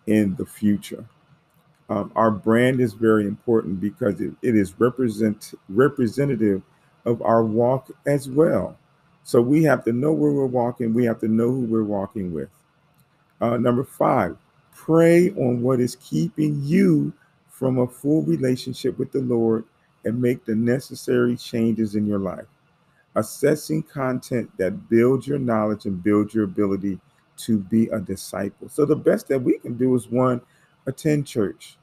in 0.07 0.35
the 0.35 0.45
future. 0.45 1.05
Um, 1.89 2.11
our 2.15 2.31
brand 2.31 2.81
is 2.81 2.93
very 2.93 3.25
important 3.25 3.79
because 3.79 4.19
it, 4.19 4.33
it 4.41 4.55
is 4.55 4.79
represent 4.79 5.53
representative 5.69 6.61
of 7.05 7.21
our 7.21 7.43
walk 7.43 7.89
as 8.05 8.29
well. 8.29 8.77
So 9.23 9.41
we 9.41 9.63
have 9.63 9.83
to 9.85 9.93
know 9.93 10.11
where 10.11 10.31
we're 10.31 10.45
walking. 10.45 10.93
We 10.93 11.05
have 11.05 11.19
to 11.21 11.27
know 11.27 11.49
who 11.49 11.61
we're 11.61 11.83
walking 11.83 12.33
with. 12.33 12.49
Uh, 13.41 13.57
number 13.57 13.83
five, 13.83 14.37
pray 14.75 15.31
on 15.31 15.61
what 15.61 15.79
is 15.79 15.95
keeping 15.97 16.61
you 16.63 17.13
from 17.49 17.79
a 17.79 17.87
full 17.87 18.23
relationship 18.23 18.97
with 18.97 19.11
the 19.11 19.21
Lord 19.21 19.65
and 20.05 20.21
make 20.21 20.45
the 20.45 20.55
necessary 20.55 21.35
changes 21.35 21.95
in 21.95 22.05
your 22.07 22.19
life. 22.19 22.45
Assessing 23.15 23.83
content 23.83 24.49
that 24.57 24.89
builds 24.89 25.27
your 25.27 25.39
knowledge 25.39 25.85
and 25.85 26.01
builds 26.03 26.33
your 26.33 26.43
ability 26.43 26.99
to 27.37 27.59
be 27.59 27.87
a 27.87 27.99
disciple. 27.99 28.69
So 28.69 28.85
the 28.85 28.95
best 28.95 29.27
that 29.27 29.41
we 29.41 29.57
can 29.59 29.77
do 29.77 29.95
is 29.95 30.07
one, 30.07 30.41
attend 30.85 31.27
church 31.27 31.77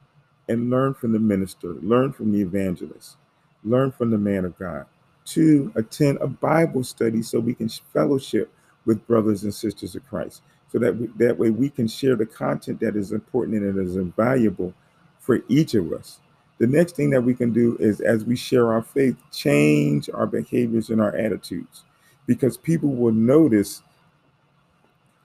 and 0.49 0.71
learn 0.71 0.95
from 0.95 1.13
the 1.13 1.19
minister, 1.19 1.69
learn 1.75 2.13
from 2.13 2.33
the 2.33 2.41
evangelist, 2.41 3.17
learn 3.65 3.93
from 3.93 4.11
the 4.11 4.19
man 4.19 4.45
of 4.45 4.59
God 4.59 4.87
to 5.27 5.73
attend 5.75 6.19
a 6.21 6.27
Bible 6.27 6.85
study 6.85 7.23
so 7.23 7.41
we 7.41 7.55
can 7.55 7.69
fellowship 7.69 8.53
with 8.85 9.07
brothers 9.07 9.45
and 9.45 9.55
sisters 9.55 9.95
of 9.95 10.07
Christ. 10.07 10.43
So 10.73 10.79
that 10.81 10.97
we, 10.97 11.07
that 11.19 11.39
way 11.39 11.51
we 11.51 11.71
can 11.71 11.87
share 11.87 12.17
the 12.17 12.27
content 12.27 12.81
that 12.81 12.97
is 12.97 13.13
important 13.13 13.63
and 13.63 13.79
it 13.79 13.83
is 13.83 13.97
invaluable 13.97 14.75
for 15.21 15.41
each 15.49 15.75
of 15.75 15.93
us. 15.93 16.19
The 16.59 16.67
next 16.67 16.97
thing 16.97 17.11
that 17.11 17.23
we 17.23 17.35
can 17.35 17.53
do 17.53 17.77
is 17.79 18.01
as 18.01 18.25
we 18.25 18.37
share 18.37 18.73
our 18.73 18.83
faith, 18.83 19.17
change 19.33 20.09
our 20.13 20.27
behaviors 20.27 20.91
and 20.91 21.01
our 21.01 21.15
attitudes 21.17 21.85
because 22.27 22.57
people 22.57 22.91
will 22.91 23.13
notice 23.13 23.83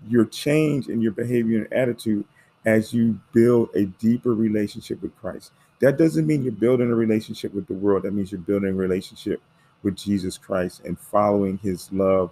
your 0.07 0.25
change 0.25 0.87
in 0.87 1.01
your 1.01 1.11
behavior 1.11 1.59
and 1.59 1.73
attitude 1.73 2.25
as 2.65 2.93
you 2.93 3.19
build 3.33 3.69
a 3.75 3.85
deeper 3.85 4.33
relationship 4.33 5.01
with 5.01 5.15
Christ. 5.17 5.51
That 5.79 5.97
doesn't 5.97 6.27
mean 6.27 6.43
you're 6.43 6.51
building 6.51 6.91
a 6.91 6.95
relationship 6.95 7.53
with 7.53 7.67
the 7.67 7.73
world. 7.73 8.03
That 8.03 8.13
means 8.13 8.31
you're 8.31 8.41
building 8.41 8.71
a 8.71 8.73
relationship 8.73 9.41
with 9.81 9.95
Jesus 9.95 10.37
Christ 10.37 10.81
and 10.83 10.99
following 10.99 11.57
his 11.59 11.91
love 11.91 12.31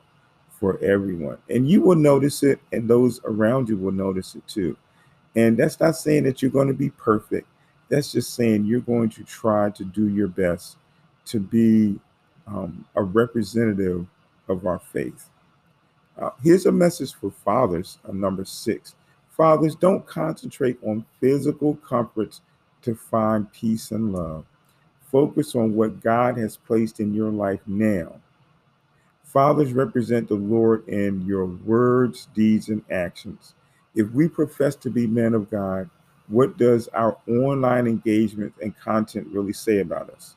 for 0.59 0.79
everyone. 0.83 1.37
And 1.49 1.69
you 1.69 1.81
will 1.81 1.95
notice 1.95 2.43
it, 2.43 2.59
and 2.71 2.89
those 2.89 3.21
around 3.25 3.69
you 3.69 3.77
will 3.77 3.91
notice 3.91 4.35
it 4.35 4.47
too. 4.47 4.75
And 5.35 5.57
that's 5.57 5.79
not 5.79 5.95
saying 5.95 6.23
that 6.23 6.41
you're 6.41 6.51
going 6.51 6.67
to 6.67 6.73
be 6.73 6.89
perfect. 6.89 7.47
That's 7.89 8.11
just 8.11 8.33
saying 8.33 8.65
you're 8.65 8.81
going 8.81 9.09
to 9.11 9.23
try 9.23 9.69
to 9.69 9.85
do 9.85 10.07
your 10.09 10.27
best 10.27 10.77
to 11.25 11.39
be 11.39 11.99
um, 12.47 12.85
a 12.95 13.03
representative 13.03 14.05
of 14.47 14.65
our 14.65 14.79
faith. 14.79 15.29
Uh, 16.17 16.31
here's 16.43 16.65
a 16.65 16.71
message 16.71 17.13
for 17.13 17.31
fathers, 17.31 17.99
uh, 18.07 18.11
number 18.11 18.43
six. 18.43 18.95
Fathers, 19.35 19.75
don't 19.75 20.05
concentrate 20.07 20.77
on 20.83 21.05
physical 21.21 21.75
comforts 21.75 22.41
to 22.81 22.95
find 22.95 23.51
peace 23.51 23.91
and 23.91 24.13
love. 24.13 24.43
Focus 25.11 25.55
on 25.55 25.75
what 25.75 26.01
God 26.01 26.37
has 26.37 26.57
placed 26.57 26.99
in 26.99 27.13
your 27.13 27.29
life 27.29 27.61
now. 27.67 28.15
Fathers 29.27 29.73
represent 29.73 30.29
the 30.29 30.35
Lord 30.35 30.87
in 30.89 31.25
your 31.27 31.45
words, 31.47 32.29
deeds, 32.35 32.69
and 32.69 32.83
actions. 32.91 33.55
If 33.95 34.11
we 34.11 34.29
profess 34.29 34.75
to 34.77 34.91
be 34.91 35.07
men 35.07 35.35
of 35.35 35.51
God, 35.51 35.89
what 36.29 36.57
does 36.57 36.89
our 36.89 37.17
online 37.29 37.87
engagement 37.87 38.53
and 38.61 38.77
content 38.79 39.27
really 39.31 39.53
say 39.53 39.79
about 39.79 40.11
us? 40.11 40.35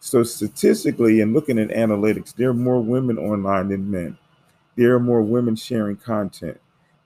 So, 0.00 0.22
statistically, 0.24 1.20
and 1.20 1.34
looking 1.34 1.58
at 1.58 1.68
analytics, 1.70 2.34
there 2.34 2.50
are 2.50 2.54
more 2.54 2.80
women 2.80 3.18
online 3.18 3.68
than 3.68 3.90
men. 3.90 4.18
There 4.76 4.94
are 4.94 5.00
more 5.00 5.22
women 5.22 5.56
sharing 5.56 5.96
content. 5.96 6.60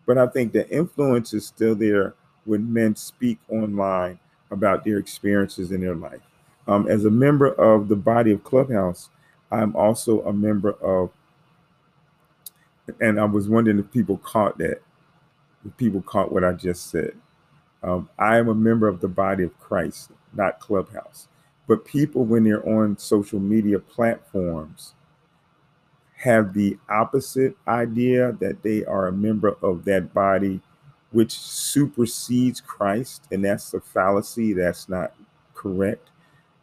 But 0.06 0.18
I 0.18 0.26
think 0.28 0.52
the 0.52 0.68
influence 0.70 1.34
is 1.34 1.46
still 1.46 1.74
there 1.74 2.14
when 2.44 2.72
men 2.72 2.96
speak 2.96 3.38
online 3.48 4.20
about 4.50 4.84
their 4.84 4.98
experiences 4.98 5.72
in 5.72 5.80
their 5.80 5.94
life. 5.96 6.20
Um, 6.68 6.88
as 6.88 7.04
a 7.04 7.10
member 7.10 7.48
of 7.54 7.88
the 7.88 7.96
body 7.96 8.32
of 8.32 8.44
Clubhouse, 8.44 9.10
I'm 9.52 9.76
also 9.76 10.22
a 10.22 10.34
member 10.34 10.72
of, 10.82 11.12
and 13.00 13.20
I 13.20 13.26
was 13.26 13.48
wondering 13.48 13.78
if 13.80 13.92
people 13.92 14.18
caught 14.18 14.58
that, 14.58 14.82
if 15.66 15.76
people 15.78 16.02
caught 16.02 16.32
what 16.32 16.44
I 16.44 16.52
just 16.54 16.90
said. 16.90 17.14
Um, 17.82 18.10
I 18.18 18.38
am 18.38 18.48
a 18.48 18.54
member 18.56 18.88
of 18.88 19.00
the 19.00 19.08
body 19.08 19.44
of 19.44 19.58
Christ, 19.60 20.10
not 20.34 20.60
Clubhouse. 20.60 21.28
But 21.68 21.86
people, 21.86 22.24
when 22.24 22.44
they're 22.44 22.68
on 22.68 22.98
social 22.98 23.40
media 23.40 23.78
platforms, 23.80 24.94
have 26.16 26.54
the 26.54 26.78
opposite 26.90 27.56
idea 27.68 28.32
that 28.40 28.62
they 28.62 28.84
are 28.86 29.08
a 29.08 29.12
member 29.12 29.56
of 29.62 29.84
that 29.86 30.14
body, 30.14 30.60
which 31.12 31.32
supersedes 31.32 32.60
Christ. 32.60 33.24
And 33.32 33.44
that's 33.44 33.74
a 33.74 33.80
fallacy. 33.80 34.54
That's 34.54 34.88
not 34.88 35.14
correct. 35.54 36.10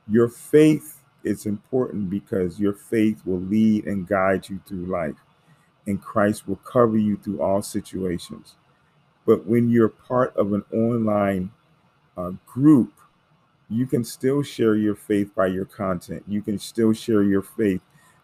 Your 0.09 0.29
faith 0.29 0.98
is 1.23 1.45
important 1.45 2.09
because 2.09 2.59
your 2.59 2.73
faith 2.73 3.21
will 3.25 3.41
lead 3.41 3.85
and 3.85 4.07
guide 4.07 4.49
you 4.49 4.59
through 4.67 4.85
life, 4.85 5.17
and 5.87 6.01
Christ 6.01 6.47
will 6.47 6.57
cover 6.57 6.97
you 6.97 7.17
through 7.17 7.41
all 7.41 7.61
situations. 7.61 8.55
But 9.25 9.45
when 9.45 9.69
you're 9.69 9.89
part 9.89 10.35
of 10.35 10.53
an 10.53 10.63
online 10.73 11.51
uh, 12.17 12.31
group 12.45 12.93
you 13.69 13.85
can 13.85 14.03
still 14.03 14.41
share 14.41 14.75
your 14.75 14.95
faith 14.95 15.33
by 15.35 15.47
your 15.47 15.65
content. 15.65 16.23
You 16.27 16.41
can 16.41 16.57
still 16.59 16.93
share 16.93 17.23
your 17.23 17.43
faith 17.43 17.81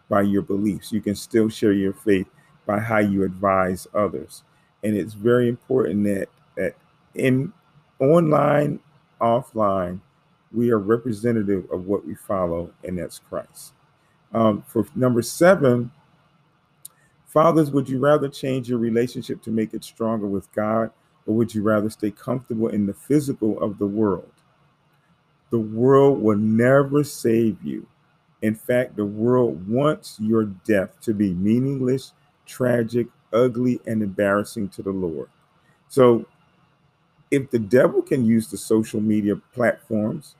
by 0.08 0.22
your 0.22 0.42
beliefs. 0.42 0.92
You 0.92 1.00
can 1.00 1.14
still 1.14 1.48
share 1.48 1.72
your 1.72 1.92
faith 1.92 2.26
by 2.66 2.80
how 2.80 2.98
you 2.98 3.22
advise 3.22 3.86
others. 3.94 4.42
And 4.82 4.96
it's 4.96 5.14
very 5.14 5.48
important 5.48 6.04
that 6.04 6.28
that 6.56 6.74
in 7.14 7.52
online, 8.00 8.80
offline, 9.20 10.00
we 10.52 10.70
are 10.70 10.78
representative 10.78 11.70
of 11.70 11.86
what 11.86 12.06
we 12.06 12.14
follow, 12.14 12.70
and 12.84 12.98
that's 12.98 13.18
Christ. 13.18 13.72
Um, 14.32 14.62
for 14.66 14.86
number 14.94 15.22
seven, 15.22 15.90
fathers, 17.26 17.70
would 17.70 17.88
you 17.88 17.98
rather 17.98 18.28
change 18.28 18.68
your 18.68 18.78
relationship 18.78 19.42
to 19.42 19.50
make 19.50 19.74
it 19.74 19.84
stronger 19.84 20.26
with 20.26 20.52
God, 20.52 20.90
or 21.26 21.34
would 21.34 21.54
you 21.54 21.62
rather 21.62 21.90
stay 21.90 22.10
comfortable 22.10 22.68
in 22.68 22.86
the 22.86 22.94
physical 22.94 23.60
of 23.62 23.78
the 23.78 23.86
world? 23.86 24.32
The 25.50 25.58
world 25.58 26.20
will 26.20 26.36
never 26.36 27.04
save 27.04 27.62
you. 27.62 27.86
In 28.42 28.54
fact, 28.54 28.96
the 28.96 29.04
world 29.04 29.66
wants 29.68 30.18
your 30.20 30.44
death 30.44 31.00
to 31.02 31.14
be 31.14 31.32
meaningless, 31.34 32.12
tragic, 32.44 33.06
ugly, 33.32 33.80
and 33.86 34.02
embarrassing 34.02 34.68
to 34.70 34.82
the 34.82 34.90
Lord. 34.90 35.28
So, 35.88 36.26
if 37.36 37.50
the 37.50 37.58
devil 37.58 38.00
can 38.00 38.24
use 38.24 38.48
the 38.48 38.56
social 38.56 39.00
media 39.00 39.36
platforms, 39.52 40.36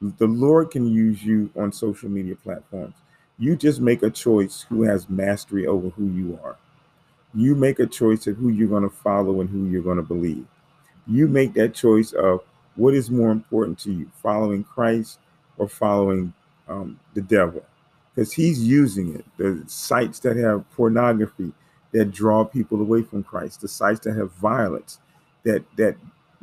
the 0.00 0.26
Lord 0.26 0.72
can 0.72 0.92
use 0.92 1.22
you 1.22 1.48
on 1.56 1.72
social 1.72 2.08
media 2.08 2.34
platforms. 2.34 2.94
You 3.38 3.54
just 3.54 3.80
make 3.80 4.02
a 4.02 4.10
choice 4.10 4.66
who 4.68 4.82
has 4.82 5.08
mastery 5.08 5.66
over 5.66 5.90
who 5.90 6.06
you 6.08 6.38
are. 6.42 6.56
You 7.34 7.54
make 7.54 7.78
a 7.78 7.86
choice 7.86 8.26
of 8.26 8.36
who 8.36 8.48
you're 8.48 8.68
going 8.68 8.82
to 8.82 8.90
follow 8.90 9.40
and 9.40 9.48
who 9.48 9.66
you're 9.66 9.82
going 9.82 9.98
to 9.98 10.02
believe. 10.02 10.44
You 11.06 11.28
make 11.28 11.54
that 11.54 11.72
choice 11.72 12.12
of 12.12 12.40
what 12.74 12.94
is 12.94 13.10
more 13.10 13.30
important 13.30 13.78
to 13.80 13.92
you, 13.92 14.10
following 14.20 14.64
Christ 14.64 15.20
or 15.56 15.68
following 15.68 16.32
um, 16.68 16.98
the 17.14 17.22
devil? 17.22 17.62
Because 18.12 18.32
he's 18.32 18.66
using 18.66 19.14
it. 19.14 19.24
The 19.36 19.62
sites 19.68 20.18
that 20.20 20.36
have 20.36 20.68
pornography 20.72 21.52
that 21.92 22.10
draw 22.10 22.44
people 22.44 22.80
away 22.80 23.02
from 23.02 23.22
Christ, 23.22 23.60
the 23.60 23.68
sites 23.68 24.00
that 24.00 24.16
have 24.16 24.32
violence 24.32 24.98
that 25.44 25.64
that 25.76 25.96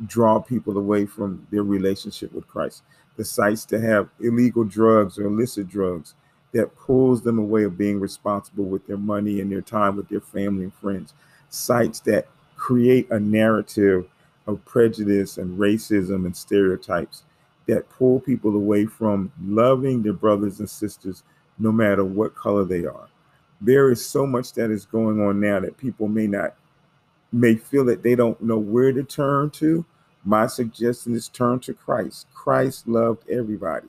draw 0.06 0.38
people 0.38 0.78
away 0.78 1.06
from 1.06 1.46
their 1.50 1.62
relationship 1.62 2.32
with 2.32 2.46
Christ, 2.46 2.82
the 3.16 3.24
sites 3.24 3.64
that 3.66 3.82
have 3.82 4.08
illegal 4.20 4.64
drugs 4.64 5.18
or 5.18 5.26
illicit 5.26 5.68
drugs 5.68 6.14
that 6.52 6.74
pulls 6.76 7.22
them 7.22 7.38
away 7.38 7.64
of 7.64 7.76
being 7.76 8.00
responsible 8.00 8.64
with 8.64 8.86
their 8.86 8.96
money 8.96 9.40
and 9.40 9.50
their 9.50 9.60
time 9.60 9.96
with 9.96 10.08
their 10.08 10.20
family 10.20 10.64
and 10.64 10.74
friends, 10.74 11.14
sites 11.50 12.00
that 12.00 12.26
create 12.56 13.10
a 13.10 13.20
narrative 13.20 14.06
of 14.46 14.64
prejudice 14.64 15.36
and 15.36 15.58
racism 15.58 16.24
and 16.24 16.34
stereotypes 16.34 17.24
that 17.66 17.88
pull 17.90 18.18
people 18.18 18.54
away 18.56 18.86
from 18.86 19.30
loving 19.42 20.02
their 20.02 20.14
brothers 20.14 20.58
and 20.58 20.70
sisters 20.70 21.22
no 21.58 21.70
matter 21.70 22.04
what 22.04 22.34
color 22.34 22.64
they 22.64 22.86
are. 22.86 23.08
There 23.60 23.90
is 23.90 24.04
so 24.04 24.26
much 24.26 24.52
that 24.54 24.70
is 24.70 24.86
going 24.86 25.20
on 25.20 25.40
now 25.40 25.60
that 25.60 25.76
people 25.76 26.08
may 26.08 26.26
not 26.26 26.54
may 27.32 27.54
feel 27.54 27.84
that 27.86 28.02
they 28.02 28.14
don't 28.14 28.40
know 28.42 28.58
where 28.58 28.92
to 28.92 29.02
turn 29.02 29.50
to. 29.50 29.84
My 30.24 30.46
suggestion 30.46 31.14
is 31.14 31.28
turn 31.28 31.60
to 31.60 31.74
Christ. 31.74 32.26
Christ 32.34 32.88
loved 32.88 33.28
everybody. 33.28 33.88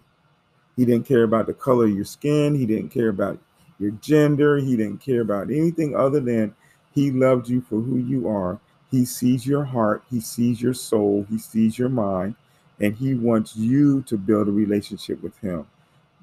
He 0.76 0.86
didn't 0.86 1.08
care 1.08 1.24
about 1.24 1.48
the 1.48 1.54
color 1.54 1.86
of 1.86 1.96
your 1.96 2.06
skin, 2.06 2.56
he 2.56 2.66
didn't 2.66 2.90
care 2.90 3.10
about 3.10 3.40
your 3.80 3.92
gender, 3.92 4.58
he 4.58 4.78
didn't 4.78 5.02
care 5.02 5.22
about 5.22 5.50
anything 5.50 5.96
other 5.96 6.20
than 6.20 6.56
he 6.94 7.12
loved 7.12 7.50
you 7.50 7.62
for 7.62 7.80
who 7.80 7.98
you 7.98 8.28
are 8.28 8.60
he 8.92 9.06
sees 9.06 9.46
your 9.46 9.66
heart, 9.66 10.04
He 10.10 10.20
sees 10.20 10.62
your 10.62 10.74
soul, 10.74 11.26
He 11.30 11.38
sees 11.38 11.78
your 11.78 11.90
mind, 11.90 12.36
and 12.80 12.96
He 12.96 13.14
wants 13.14 13.56
you 13.56 14.02
to 14.04 14.18
build 14.18 14.48
a 14.48 14.52
relationship 14.52 15.22
with 15.22 15.38
Him 15.40 15.68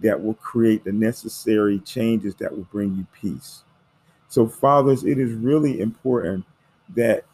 that 0.03 0.23
will 0.23 0.35
create 0.35 0.85
the 0.85 0.93
necessary 0.93 1.79
changes 1.79 2.35
that 2.37 2.55
will 2.55 2.67
bring 2.73 2.97
you 2.97 3.07
peace. 3.19 3.63
So, 4.29 4.49
fathers, 4.49 5.05
it 5.05 5.19
is 5.19 5.33
really 5.33 5.81
important 5.81 6.45
that 6.94 7.25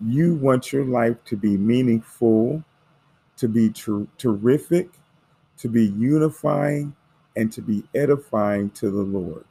you 0.00 0.34
want 0.36 0.72
your 0.72 0.84
life 0.84 1.16
to 1.26 1.36
be 1.36 1.56
meaningful, 1.56 2.62
to 3.36 3.48
be 3.48 3.70
ter- 3.70 4.06
terrific, 4.18 4.90
to 5.58 5.68
be 5.68 5.86
unifying, 5.86 6.94
and 7.36 7.52
to 7.52 7.62
be 7.62 7.84
edifying 7.94 8.70
to 8.70 8.90
the 8.90 9.02
Lord. 9.02 9.44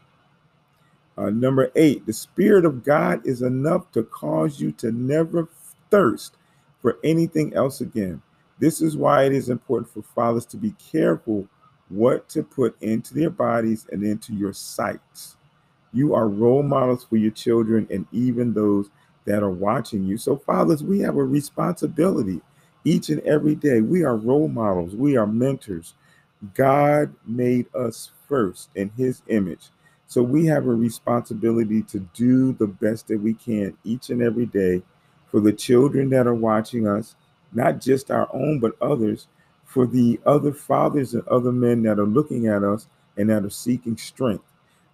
Uh, 1.17 1.29
number 1.29 1.71
eight, 1.75 2.05
the 2.05 2.13
Spirit 2.13 2.65
of 2.65 2.83
God 2.83 3.25
is 3.25 3.41
enough 3.41 3.91
to 3.91 4.03
cause 4.03 4.59
you 4.59 4.71
to 4.73 4.91
never 4.91 5.47
thirst 5.91 6.35
for 6.81 6.97
anything 7.03 7.53
else 7.53 7.81
again. 7.81 8.21
This 8.59 8.81
is 8.81 8.97
why 8.97 9.25
it 9.25 9.33
is 9.33 9.49
important 9.49 9.91
for 9.93 10.01
fathers 10.01 10.45
to 10.47 10.57
be 10.57 10.73
careful 10.91 11.47
what 11.89 12.27
to 12.29 12.41
put 12.43 12.81
into 12.81 13.13
their 13.13 13.29
bodies 13.29 13.85
and 13.91 14.03
into 14.03 14.33
your 14.33 14.53
sights. 14.53 15.35
You 15.93 16.15
are 16.15 16.27
role 16.27 16.63
models 16.63 17.03
for 17.03 17.17
your 17.17 17.31
children 17.31 17.87
and 17.91 18.07
even 18.11 18.53
those 18.53 18.89
that 19.25 19.43
are 19.43 19.49
watching 19.51 20.03
you. 20.05 20.17
So, 20.17 20.37
fathers, 20.37 20.83
we 20.83 20.99
have 20.99 21.17
a 21.17 21.23
responsibility 21.23 22.41
each 22.85 23.09
and 23.09 23.21
every 23.21 23.55
day. 23.55 23.81
We 23.81 24.03
are 24.03 24.15
role 24.15 24.47
models, 24.47 24.95
we 24.95 25.17
are 25.17 25.27
mentors. 25.27 25.93
God 26.53 27.13
made 27.25 27.73
us 27.75 28.11
first 28.27 28.69
in 28.75 28.89
his 28.97 29.21
image. 29.27 29.69
So 30.07 30.21
we 30.21 30.45
have 30.47 30.67
a 30.67 30.75
responsibility 30.75 31.81
to 31.83 31.99
do 32.13 32.53
the 32.53 32.67
best 32.67 33.07
that 33.07 33.19
we 33.21 33.33
can 33.33 33.77
each 33.83 34.09
and 34.09 34.21
every 34.21 34.45
day 34.45 34.83
for 35.27 35.39
the 35.39 35.53
children 35.53 36.09
that 36.09 36.27
are 36.27 36.35
watching 36.35 36.87
us, 36.87 37.15
not 37.53 37.79
just 37.81 38.11
our 38.11 38.29
own, 38.33 38.59
but 38.59 38.73
others, 38.81 39.27
for 39.65 39.87
the 39.87 40.19
other 40.25 40.53
fathers 40.53 41.13
and 41.13 41.27
other 41.27 41.51
men 41.51 41.81
that 41.83 41.99
are 41.99 42.05
looking 42.05 42.47
at 42.47 42.63
us 42.63 42.87
and 43.17 43.29
that 43.29 43.43
are 43.43 43.49
seeking 43.49 43.97
strength. 43.97 44.43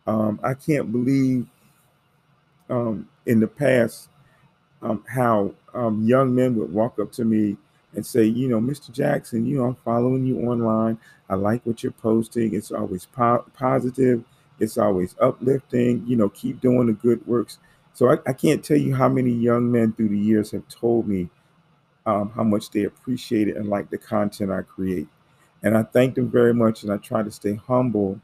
Um, 0.08 0.40
I 0.44 0.54
can't 0.54 0.92
believe 0.92 1.48
um, 2.70 3.08
in 3.26 3.40
the 3.40 3.48
past 3.48 4.09
um, 4.82 5.04
how 5.08 5.54
um, 5.74 6.04
young 6.04 6.34
men 6.36 6.56
would 6.56 6.72
walk 6.74 7.00
up 7.00 7.12
to 7.14 7.26
me 7.26 7.58
and 7.96 8.06
say, 8.06 8.24
you 8.24 8.48
know, 8.48 8.60
Mr. 8.60 8.90
Jackson, 8.92 9.46
you 9.46 9.58
know, 9.58 9.66
I'm 9.66 9.76
following 9.76 10.26
you 10.26 10.40
online. 10.42 10.98
I 11.30 11.36
like 11.36 11.66
what 11.66 11.84
you're 11.84 11.92
posting. 11.92 12.54
It's 12.56 12.72
always 12.72 13.06
po- 13.06 13.46
positive 13.54 14.24
it's 14.60 14.78
always 14.78 15.16
uplifting, 15.22 16.04
you 16.06 16.16
know, 16.18 16.30
keep 16.30 16.60
doing 16.62 16.88
the 16.88 16.94
good 16.94 17.26
works. 17.26 17.60
So 17.94 18.10
I, 18.12 18.18
I 18.28 18.34
can't 18.34 18.64
tell 18.64 18.78
you 18.78 18.94
how 18.96 19.08
many 19.10 19.32
young 19.32 19.72
men 19.72 19.94
through 19.94 20.10
the 20.10 20.18
years 20.18 20.52
have 20.52 20.68
told 20.68 21.08
me 21.08 21.30
um, 22.06 22.32
how 22.32 22.44
much 22.44 22.72
they 22.72 22.84
appreciate 22.84 23.48
it 23.50 23.58
and 23.58 23.70
like 23.70 23.90
the 23.90 23.98
content 23.98 24.52
I 24.52 24.64
create. 24.64 25.08
And 25.64 25.78
I 25.78 25.84
thank 25.84 26.16
them 26.16 26.30
very 26.30 26.54
much 26.54 26.84
and 26.84 26.92
I 26.94 26.98
try 26.98 27.24
to 27.24 27.32
stay 27.32 27.56
humble. 27.56 28.22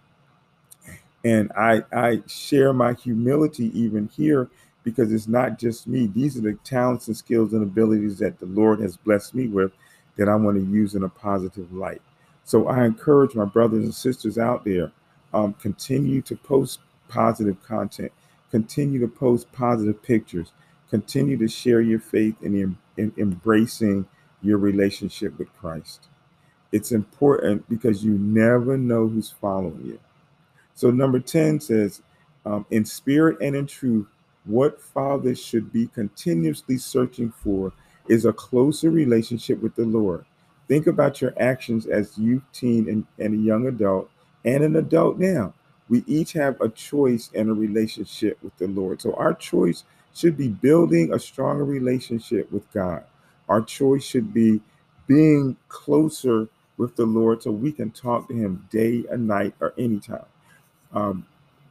And 1.23 1.51
I, 1.57 1.83
I 1.91 2.21
share 2.27 2.71
my 2.73 2.93
humility 2.93 3.77
even 3.79 4.09
here 4.09 4.49
because 4.85 5.13
it's 5.13 5.27
not 5.27 5.59
just 5.59 5.87
me. 5.87 6.07
These 6.07 6.37
are 6.37 6.43
the 6.43 6.55
talents 6.65 7.09
and 7.09 7.17
skills 7.17 7.53
and 7.53 7.63
abilities 7.63 8.19
that 8.19 8.39
the 8.39 8.47
Lord 8.47 8.81
has 8.81 8.97
blessed 8.97 9.35
me 9.35 9.49
with 9.49 9.73
that 10.17 10.29
I 10.29 10.35
want 10.37 10.57
to 10.59 10.65
use 10.71 10.95
in 10.95 11.03
a 11.03 11.09
positive 11.09 11.73
light. 11.73 12.03
So 12.45 12.69
I 12.69 12.85
encourage 12.85 13.35
my 13.35 13.45
brothers 13.45 13.85
and 13.85 13.95
sisters 13.95 14.39
out 14.39 14.65
there 14.65 14.93
um, 15.33 15.55
continue 15.55 16.21
to 16.23 16.37
post 16.37 16.79
positive 17.09 17.63
content, 17.63 18.13
continue 18.51 19.01
to 19.01 19.09
post 19.09 19.51
positive 19.53 20.03
pictures, 20.03 20.53
continue 20.91 21.37
to 21.39 21.49
share 21.49 21.81
your 21.81 21.99
faith 21.99 22.37
and 22.43 22.55
in, 22.55 22.77
in 22.97 23.13
embracing 23.17 24.07
your 24.43 24.59
relationship 24.59 25.39
with 25.39 25.53
Christ. 25.55 26.07
It's 26.71 26.93
important 26.93 27.69
because 27.69 28.05
you 28.05 28.13
never 28.13 28.77
know 28.77 29.07
who's 29.07 29.31
following 29.31 29.83
you. 29.85 29.99
So, 30.75 30.91
number 30.91 31.19
10 31.19 31.61
says, 31.61 32.01
um, 32.45 32.65
in 32.71 32.85
spirit 32.85 33.37
and 33.41 33.55
in 33.55 33.67
truth, 33.67 34.07
what 34.45 34.81
fathers 34.81 35.43
should 35.43 35.71
be 35.71 35.88
continuously 35.88 36.77
searching 36.77 37.31
for 37.31 37.73
is 38.08 38.25
a 38.25 38.34
closer 38.34 38.91
relationship 38.91 39.62
with 39.62 39.75
the 39.75 39.86
Lord. 39.86 40.25
Think 40.67 40.88
about 40.88 41.21
your 41.21 41.34
actions 41.39 41.86
as 41.86 42.17
youth, 42.17 42.43
teen, 42.53 42.89
and, 42.89 43.05
and 43.19 43.34
a 43.34 43.38
young 43.38 43.67
adult 43.67 44.10
and 44.43 44.63
an 44.63 44.75
adult 44.75 45.17
now. 45.17 45.53
We 45.89 46.03
each 46.08 46.34
have 46.34 46.60
a 46.62 46.69
choice 46.69 47.29
and 47.36 47.49
a 47.49 47.53
relationship 47.53 48.38
with 48.41 48.58
the 48.58 48.67
Lord. 48.67 49.01
So 49.01 49.13
our 49.13 49.34
choice 49.34 49.84
should 50.13 50.38
be 50.38 50.47
building 50.47 51.13
a 51.13 51.19
stronger 51.19 51.65
relationship 51.65 52.51
with 52.51 52.71
God. 52.71 53.03
Our 53.49 53.62
choice 53.62 54.03
should 54.03 54.34
be 54.34 54.62
being 55.08 55.55
closer 55.67 56.47
with 56.77 56.95
the 56.95 57.05
Lord 57.05 57.43
so 57.43 57.51
we 57.51 57.71
can 57.71 57.91
talk 57.91 58.27
to 58.27 58.34
Him 58.34 58.67
day 58.71 59.03
and 59.12 59.27
night 59.27 59.53
or 59.60 59.73
anytime. 59.77 60.25
Um, 60.93 61.25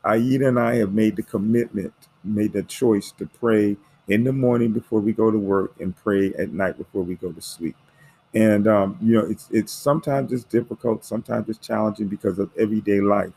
Aida 0.05 0.49
and 0.49 0.59
I 0.59 0.77
have 0.77 0.93
made 0.93 1.17
the 1.17 1.23
commitment, 1.23 1.95
made 2.25 2.53
the 2.53 2.63
choice 2.63 3.13
to 3.13 3.27
pray 3.27 3.77
in 4.09 4.25
the 4.25 4.33
morning 4.33 4.73
before 4.73 5.01
we 5.01 5.13
go 5.13 5.31
to 5.31 5.39
work 5.39 5.73
and 5.81 5.97
pray 5.97 6.33
at 6.35 6.53
night 6.53 6.77
before 6.79 7.03
we 7.03 7.15
go 7.15 7.33
to 7.33 7.41
sleep 7.41 7.77
and 8.35 8.67
um, 8.67 8.99
you 9.01 9.15
know 9.15 9.27
it's 9.27 9.49
it's 9.51 9.73
sometimes 9.73 10.33
it's 10.33 10.45
difficult 10.45 11.05
sometimes 11.05 11.49
it's 11.49 11.59
challenging 11.59 12.09
because 12.09 12.39
of 12.39 12.51
everyday 12.59 13.01
life 13.01 13.33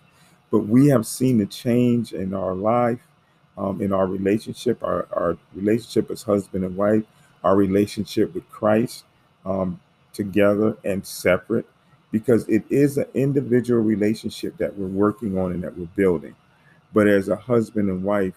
but 0.51 0.59
we 0.59 0.87
have 0.87 1.05
seen 1.05 1.37
the 1.37 1.45
change 1.45 2.13
in 2.13 2.33
our 2.33 2.55
life 2.55 3.01
um, 3.57 3.81
in 3.81 3.93
our 3.93 4.07
relationship 4.07 4.83
our, 4.83 5.07
our 5.11 5.37
relationship 5.53 6.09
as 6.11 6.23
husband 6.23 6.63
and 6.63 6.75
wife 6.75 7.03
our 7.43 7.55
relationship 7.55 8.33
with 8.33 8.47
christ 8.49 9.05
um, 9.45 9.79
together 10.13 10.77
and 10.83 11.05
separate 11.05 11.65
because 12.11 12.47
it 12.47 12.63
is 12.69 12.97
an 12.97 13.05
individual 13.13 13.81
relationship 13.81 14.57
that 14.57 14.75
we're 14.77 14.87
working 14.87 15.37
on 15.37 15.51
and 15.51 15.63
that 15.63 15.77
we're 15.77 15.85
building. 15.95 16.35
But 16.93 17.07
as 17.07 17.29
a 17.29 17.35
husband 17.35 17.89
and 17.89 18.03
wife, 18.03 18.35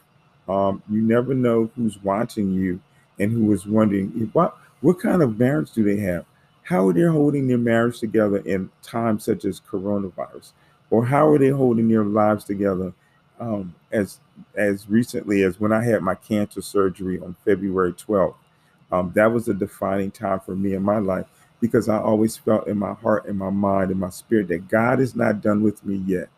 um, 0.50 0.82
you 0.90 1.00
never 1.00 1.32
know 1.32 1.70
who's 1.76 2.02
watching 2.02 2.52
you 2.52 2.80
and 3.18 3.30
who 3.30 3.52
is 3.52 3.66
wondering 3.66 4.30
what 4.32 4.56
what 4.80 4.98
kind 4.98 5.22
of 5.22 5.38
marriage 5.38 5.72
do 5.72 5.84
they 5.84 6.00
have? 6.00 6.24
How 6.62 6.88
are 6.88 6.92
they 6.92 7.02
holding 7.02 7.46
their 7.46 7.58
marriage 7.58 8.00
together 8.00 8.38
in 8.38 8.70
times 8.82 9.24
such 9.24 9.44
as 9.44 9.60
coronavirus, 9.60 10.52
or 10.90 11.04
how 11.04 11.28
are 11.28 11.38
they 11.38 11.50
holding 11.50 11.88
their 11.88 12.04
lives 12.04 12.44
together 12.44 12.92
um, 13.38 13.74
as 13.92 14.18
as 14.56 14.88
recently 14.88 15.42
as 15.42 15.60
when 15.60 15.72
I 15.72 15.84
had 15.84 16.02
my 16.02 16.14
cancer 16.14 16.62
surgery 16.62 17.20
on 17.20 17.36
February 17.44 17.92
12th. 17.92 18.34
Um, 18.90 19.12
that 19.14 19.30
was 19.30 19.46
a 19.46 19.54
defining 19.54 20.10
time 20.10 20.40
for 20.40 20.56
me 20.56 20.74
in 20.74 20.82
my 20.82 20.98
life 20.98 21.26
because 21.60 21.88
I 21.88 21.98
always 21.98 22.36
felt 22.36 22.66
in 22.66 22.78
my 22.78 22.94
heart, 22.94 23.26
in 23.26 23.36
my 23.36 23.50
mind, 23.50 23.90
in 23.90 23.98
my 23.98 24.10
spirit 24.10 24.48
that 24.48 24.68
God 24.68 24.98
is 24.98 25.14
not 25.14 25.42
done 25.42 25.62
with 25.62 25.84
me 25.84 25.96
yet. 26.06 26.28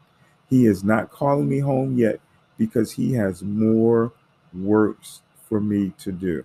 He 0.50 0.66
is 0.66 0.84
not 0.84 1.10
calling 1.10 1.48
me 1.48 1.60
home 1.60 1.96
yet 1.96 2.20
because 2.58 2.92
He 2.92 3.12
has 3.14 3.42
more 3.42 4.12
works 4.54 5.22
for 5.48 5.60
me 5.60 5.92
to 5.98 6.12
do. 6.12 6.44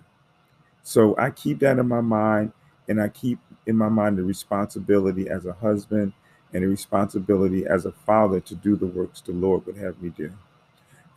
So 0.82 1.14
I 1.18 1.30
keep 1.30 1.60
that 1.60 1.78
in 1.78 1.88
my 1.88 2.00
mind, 2.00 2.52
and 2.88 3.00
I 3.00 3.08
keep 3.08 3.38
in 3.66 3.76
my 3.76 3.88
mind 3.88 4.16
the 4.16 4.22
responsibility 4.22 5.28
as 5.28 5.44
a 5.46 5.52
husband 5.52 6.12
and 6.52 6.62
the 6.62 6.68
responsibility 6.68 7.66
as 7.66 7.84
a 7.84 7.92
father 7.92 8.40
to 8.40 8.54
do 8.54 8.76
the 8.76 8.86
works 8.86 9.20
the 9.20 9.32
Lord 9.32 9.66
would 9.66 9.76
have 9.76 10.00
me 10.00 10.10
do. 10.16 10.32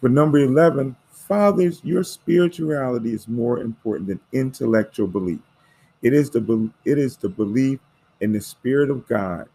For 0.02 0.10
number 0.10 0.40
11, 0.40 0.96
fathers, 1.10 1.80
your 1.84 2.04
spirituality 2.04 3.14
is 3.14 3.28
more 3.28 3.60
important 3.60 4.08
than 4.08 4.20
intellectual 4.34 5.08
belief. 5.08 5.40
It 6.02 6.14
is 6.14 6.30
the 6.30 6.70
it 6.84 6.98
is 6.98 7.16
the 7.18 7.30
belief 7.30 7.80
in 8.20 8.34
the 8.34 8.42
Spirit 8.42 8.90
of 8.90 9.08
God. 9.08 9.48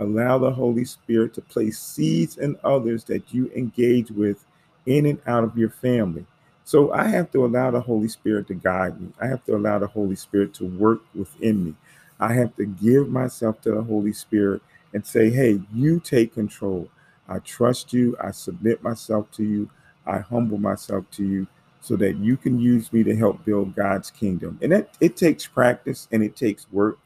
Allow 0.00 0.38
the 0.38 0.50
Holy 0.50 0.84
Spirit 0.84 1.32
to 1.34 1.40
place 1.40 1.78
seeds 1.78 2.36
in 2.36 2.56
others 2.64 3.04
that 3.04 3.32
you 3.32 3.50
engage 3.54 4.10
with 4.10 4.44
in 4.86 5.06
and 5.06 5.20
out 5.26 5.44
of 5.44 5.56
your 5.56 5.70
family. 5.70 6.26
So 6.64 6.92
I 6.92 7.08
have 7.08 7.30
to 7.32 7.44
allow 7.44 7.70
the 7.70 7.80
Holy 7.80 8.08
Spirit 8.08 8.48
to 8.48 8.54
guide 8.54 9.00
me. 9.00 9.08
I 9.20 9.26
have 9.26 9.44
to 9.44 9.56
allow 9.56 9.78
the 9.78 9.86
Holy 9.86 10.16
Spirit 10.16 10.54
to 10.54 10.66
work 10.66 11.02
within 11.14 11.64
me. 11.64 11.74
I 12.20 12.32
have 12.34 12.56
to 12.56 12.64
give 12.64 13.08
myself 13.08 13.60
to 13.62 13.72
the 13.72 13.82
Holy 13.82 14.12
Spirit 14.12 14.62
and 14.92 15.06
say, 15.06 15.30
hey, 15.30 15.60
you 15.72 16.00
take 16.00 16.34
control. 16.34 16.88
I 17.28 17.38
trust 17.40 17.92
you. 17.92 18.16
I 18.20 18.30
submit 18.30 18.82
myself 18.82 19.30
to 19.32 19.44
you. 19.44 19.70
I 20.06 20.18
humble 20.18 20.58
myself 20.58 21.04
to 21.12 21.24
you 21.24 21.46
so 21.80 21.96
that 21.96 22.16
you 22.16 22.36
can 22.36 22.58
use 22.58 22.92
me 22.92 23.02
to 23.04 23.14
help 23.14 23.44
build 23.44 23.74
God's 23.74 24.10
kingdom. 24.10 24.58
And 24.62 24.72
that 24.72 24.96
it 25.00 25.16
takes 25.16 25.46
practice 25.46 26.08
and 26.12 26.22
it 26.22 26.36
takes 26.36 26.66
work, 26.72 26.98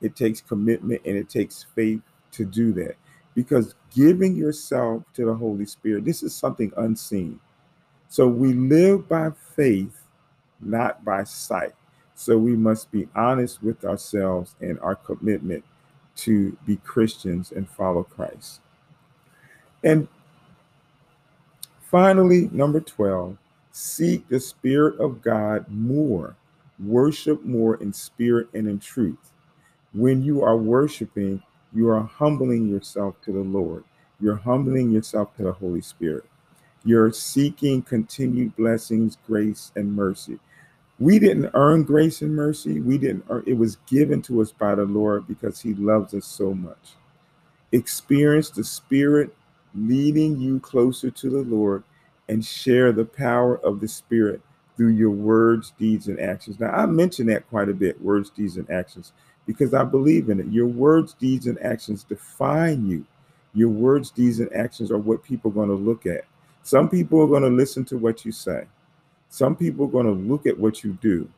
it 0.00 0.16
takes 0.16 0.40
commitment 0.40 1.02
and 1.04 1.16
it 1.16 1.28
takes 1.28 1.66
faith 1.74 2.00
to 2.32 2.44
do 2.46 2.72
that. 2.74 2.96
Because 3.34 3.74
giving 3.94 4.36
yourself 4.36 5.02
to 5.14 5.24
the 5.24 5.34
Holy 5.34 5.66
Spirit, 5.66 6.04
this 6.04 6.22
is 6.22 6.34
something 6.34 6.72
unseen. 6.76 7.40
So 8.08 8.28
we 8.28 8.52
live 8.52 9.08
by 9.08 9.30
faith, 9.56 10.02
not 10.60 11.04
by 11.04 11.24
sight. 11.24 11.72
So 12.14 12.36
we 12.36 12.56
must 12.56 12.92
be 12.92 13.08
honest 13.14 13.62
with 13.62 13.84
ourselves 13.84 14.54
and 14.60 14.78
our 14.80 14.94
commitment 14.94 15.64
to 16.16 16.56
be 16.66 16.76
Christians 16.76 17.52
and 17.52 17.68
follow 17.68 18.02
Christ. 18.02 18.60
And 19.82 20.08
finally, 21.80 22.48
number 22.52 22.80
12, 22.80 23.38
seek 23.72 24.28
the 24.28 24.40
Spirit 24.40 25.00
of 25.00 25.22
God 25.22 25.64
more, 25.68 26.36
worship 26.78 27.44
more 27.44 27.76
in 27.76 27.92
spirit 27.92 28.48
and 28.52 28.68
in 28.68 28.78
truth. 28.78 29.32
When 29.94 30.22
you 30.22 30.42
are 30.42 30.56
worshiping, 30.56 31.42
you 31.74 31.88
are 31.88 32.02
humbling 32.02 32.68
yourself 32.68 33.14
to 33.24 33.32
the 33.32 33.40
Lord. 33.40 33.84
You're 34.20 34.36
humbling 34.36 34.90
yourself 34.90 35.34
to 35.36 35.44
the 35.44 35.52
Holy 35.52 35.80
Spirit. 35.80 36.24
You're 36.84 37.12
seeking 37.12 37.82
continued 37.82 38.56
blessings, 38.56 39.16
grace, 39.26 39.72
and 39.76 39.94
mercy. 39.94 40.38
We 40.98 41.18
didn't 41.18 41.50
earn 41.54 41.84
grace 41.84 42.22
and 42.22 42.34
mercy. 42.34 42.80
We 42.80 42.98
didn't 42.98 43.24
earn 43.28 43.44
it 43.46 43.54
was 43.54 43.76
given 43.86 44.22
to 44.22 44.40
us 44.40 44.52
by 44.52 44.74
the 44.74 44.84
Lord 44.84 45.26
because 45.26 45.60
He 45.60 45.74
loves 45.74 46.14
us 46.14 46.26
so 46.26 46.54
much. 46.54 46.94
Experience 47.72 48.50
the 48.50 48.64
Spirit 48.64 49.34
leading 49.74 50.38
you 50.38 50.60
closer 50.60 51.10
to 51.10 51.30
the 51.30 51.42
Lord 51.42 51.82
and 52.28 52.44
share 52.44 52.92
the 52.92 53.04
power 53.04 53.58
of 53.64 53.80
the 53.80 53.88
Spirit 53.88 54.40
through 54.76 54.90
your 54.90 55.10
words, 55.10 55.72
deeds, 55.78 56.08
and 56.08 56.20
actions. 56.20 56.60
Now, 56.60 56.70
I 56.70 56.86
mention 56.86 57.26
that 57.26 57.48
quite 57.48 57.68
a 57.68 57.74
bit 57.74 58.00
words, 58.02 58.30
deeds, 58.30 58.56
and 58.56 58.70
actions 58.70 59.12
because 59.46 59.74
I 59.74 59.84
believe 59.84 60.28
in 60.28 60.40
it. 60.40 60.46
Your 60.46 60.66
words, 60.66 61.14
deeds, 61.14 61.46
and 61.46 61.60
actions 61.62 62.04
define 62.04 62.86
you. 62.86 63.04
Your 63.54 63.68
words, 63.68 64.10
deeds, 64.10 64.40
and 64.40 64.52
actions 64.54 64.90
are 64.90 64.98
what 64.98 65.22
people 65.22 65.50
are 65.50 65.54
going 65.54 65.68
to 65.68 65.74
look 65.74 66.06
at. 66.06 66.24
Some 66.62 66.88
people 66.88 67.20
are 67.20 67.26
going 67.26 67.42
to 67.42 67.48
listen 67.48 67.84
to 67.86 67.98
what 67.98 68.24
you 68.24 68.32
say. 68.32 68.64
Some 69.28 69.56
people 69.56 69.86
are 69.86 69.90
going 69.90 70.06
to 70.06 70.12
look 70.12 70.46
at 70.46 70.58
what 70.58 70.84
you 70.84 70.96
do. 71.02 71.28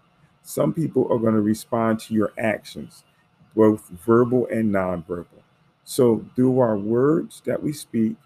Some 0.43 0.75
people 0.75 1.11
are 1.11 1.19
going 1.19 1.35
to 1.35 1.41
respond 1.41 2.01
to 2.01 2.15
your 2.15 2.33
actions, 2.39 3.05
both 3.57 3.89
verbal 3.89 4.47
and 4.49 4.73
nonverbal. 4.73 5.27
So, 5.85 6.25
through 6.37 6.59
our 6.61 6.77
words 6.77 7.43
that 7.47 7.63
we 7.63 7.73
speak, 7.73 8.17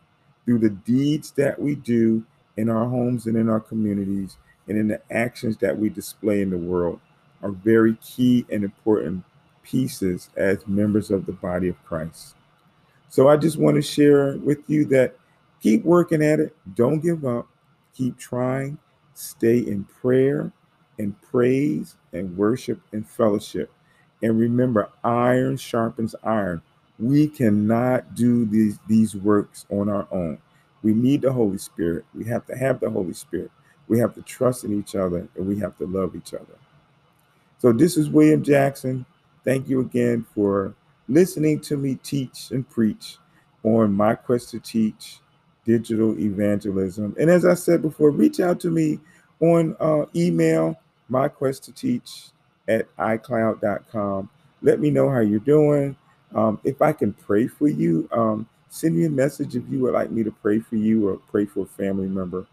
through 0.44 0.58
the 0.58 0.70
deeds 0.70 1.32
that 1.32 1.60
we 1.60 1.74
do 1.76 2.24
in 2.56 2.68
our 2.68 2.88
homes 2.88 3.26
and 3.26 3.36
in 3.36 3.48
our 3.48 3.60
communities, 3.60 4.36
and 4.66 4.76
in 4.76 4.88
the 4.88 5.00
actions 5.10 5.56
that 5.58 5.78
we 5.78 5.88
display 5.88 6.42
in 6.42 6.50
the 6.50 6.58
world, 6.58 7.00
are 7.42 7.52
very 7.52 7.94
key 7.96 8.44
and 8.50 8.64
important 8.64 9.24
pieces 9.68 10.30
as 10.36 10.66
members 10.66 11.10
of 11.10 11.26
the 11.26 11.32
body 11.32 11.68
of 11.68 11.84
Christ. 11.84 12.34
So, 13.08 13.28
I 13.28 13.36
just 13.36 13.58
want 13.58 13.76
to 13.76 13.82
share 13.82 14.36
with 14.38 14.58
you 14.68 14.84
that 14.86 15.16
keep 15.62 15.84
working 15.84 16.22
at 16.22 16.40
it, 16.40 16.56
don't 16.74 17.00
give 17.00 17.24
up, 17.24 17.46
keep 17.94 18.18
trying, 18.18 18.78
stay 19.14 19.58
in 19.58 19.84
prayer 19.84 20.52
and 20.98 21.20
praise 21.22 21.96
and 22.12 22.36
worship 22.36 22.80
and 22.92 23.08
fellowship. 23.08 23.70
And 24.22 24.38
remember, 24.38 24.90
iron 25.04 25.56
sharpens 25.56 26.14
iron. 26.22 26.62
We 26.98 27.28
cannot 27.28 28.14
do 28.14 28.44
these, 28.44 28.78
these 28.88 29.14
works 29.14 29.64
on 29.70 29.88
our 29.88 30.08
own. 30.10 30.38
We 30.82 30.92
need 30.92 31.22
the 31.22 31.32
Holy 31.32 31.58
Spirit. 31.58 32.04
We 32.14 32.24
have 32.24 32.46
to 32.46 32.56
have 32.56 32.80
the 32.80 32.90
Holy 32.90 33.12
Spirit. 33.12 33.50
We 33.86 33.98
have 34.00 34.14
to 34.14 34.22
trust 34.22 34.64
in 34.64 34.78
each 34.78 34.94
other 34.94 35.28
and 35.36 35.46
we 35.46 35.58
have 35.60 35.76
to 35.78 35.86
love 35.86 36.16
each 36.16 36.34
other. 36.34 36.58
So, 37.58 37.72
this 37.72 37.96
is 37.96 38.08
William 38.10 38.42
Jackson. 38.42 39.04
Thank 39.48 39.70
you 39.70 39.80
again 39.80 40.26
for 40.34 40.74
listening 41.08 41.60
to 41.60 41.78
me 41.78 41.94
teach 42.02 42.50
and 42.50 42.68
preach 42.68 43.16
on 43.64 43.94
my 43.94 44.14
quest 44.14 44.50
to 44.50 44.60
teach 44.60 45.20
digital 45.64 46.18
evangelism. 46.18 47.16
And 47.18 47.30
as 47.30 47.46
I 47.46 47.54
said 47.54 47.80
before, 47.80 48.10
reach 48.10 48.40
out 48.40 48.60
to 48.60 48.70
me 48.70 48.98
on 49.40 49.74
uh, 49.80 50.04
email, 50.14 50.78
my 51.08 51.28
quest 51.28 51.64
to 51.64 51.72
teach 51.72 52.24
at 52.68 52.94
iCloud.com. 52.98 54.28
Let 54.60 54.80
me 54.80 54.90
know 54.90 55.08
how 55.08 55.20
you're 55.20 55.40
doing. 55.40 55.96
Um, 56.34 56.60
if 56.62 56.82
I 56.82 56.92
can 56.92 57.14
pray 57.14 57.46
for 57.46 57.68
you, 57.68 58.06
um, 58.12 58.46
send 58.68 58.98
me 58.98 59.06
a 59.06 59.10
message 59.10 59.56
if 59.56 59.62
you 59.70 59.78
would 59.78 59.94
like 59.94 60.10
me 60.10 60.22
to 60.24 60.30
pray 60.30 60.58
for 60.58 60.76
you 60.76 61.08
or 61.08 61.16
pray 61.30 61.46
for 61.46 61.60
a 61.60 61.68
family 61.68 62.08
member. 62.08 62.46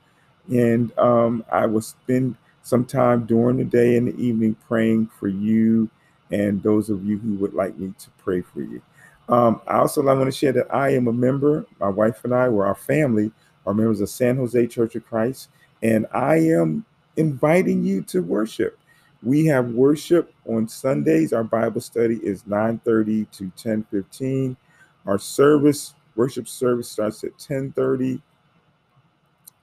And 0.47 0.97
um, 0.97 1.43
I 1.51 1.65
will 1.65 1.81
spend 1.81 2.37
some 2.63 2.85
time 2.85 3.25
during 3.25 3.57
the 3.57 3.65
day 3.65 3.97
and 3.97 4.07
the 4.07 4.15
evening 4.15 4.55
praying 4.69 5.07
for 5.19 5.27
you 5.27 5.89
and 6.31 6.61
those 6.63 6.89
of 6.89 7.05
you 7.05 7.17
who 7.17 7.35
would 7.35 7.53
like 7.53 7.77
me 7.77 7.93
to 7.99 8.09
pray 8.17 8.41
for 8.41 8.61
you. 8.61 8.81
Um, 9.27 9.61
I 9.67 9.77
also 9.77 10.03
want 10.03 10.25
to 10.25 10.31
share 10.31 10.51
that 10.53 10.73
I 10.73 10.89
am 10.89 11.07
a 11.07 11.13
member, 11.13 11.65
my 11.79 11.89
wife 11.89 12.23
and 12.23 12.33
I, 12.33 12.47
or 12.47 12.65
our 12.65 12.75
family 12.75 13.31
are 13.65 13.73
members 13.73 14.01
of 14.01 14.09
San 14.09 14.37
Jose 14.37 14.67
Church 14.67 14.95
of 14.95 15.05
Christ, 15.05 15.49
and 15.81 16.05
I 16.13 16.35
am 16.35 16.85
inviting 17.17 17.83
you 17.83 18.01
to 18.03 18.21
worship. 18.21 18.77
We 19.23 19.45
have 19.47 19.69
worship 19.71 20.31
on 20.47 20.67
Sundays. 20.67 21.33
Our 21.33 21.43
Bible 21.43 21.81
study 21.81 22.17
is 22.17 22.45
9:30 22.45 23.25
to 23.31 23.51
10:15. 23.55 24.55
Our 25.07 25.17
service, 25.17 25.95
worship 26.15 26.47
service 26.47 26.89
starts 26.89 27.23
at 27.23 27.37
10:30. 27.39 28.21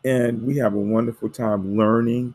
And 0.04 0.42
we 0.42 0.56
have 0.56 0.74
a 0.74 0.78
wonderful 0.78 1.28
time 1.28 1.76
learning 1.76 2.34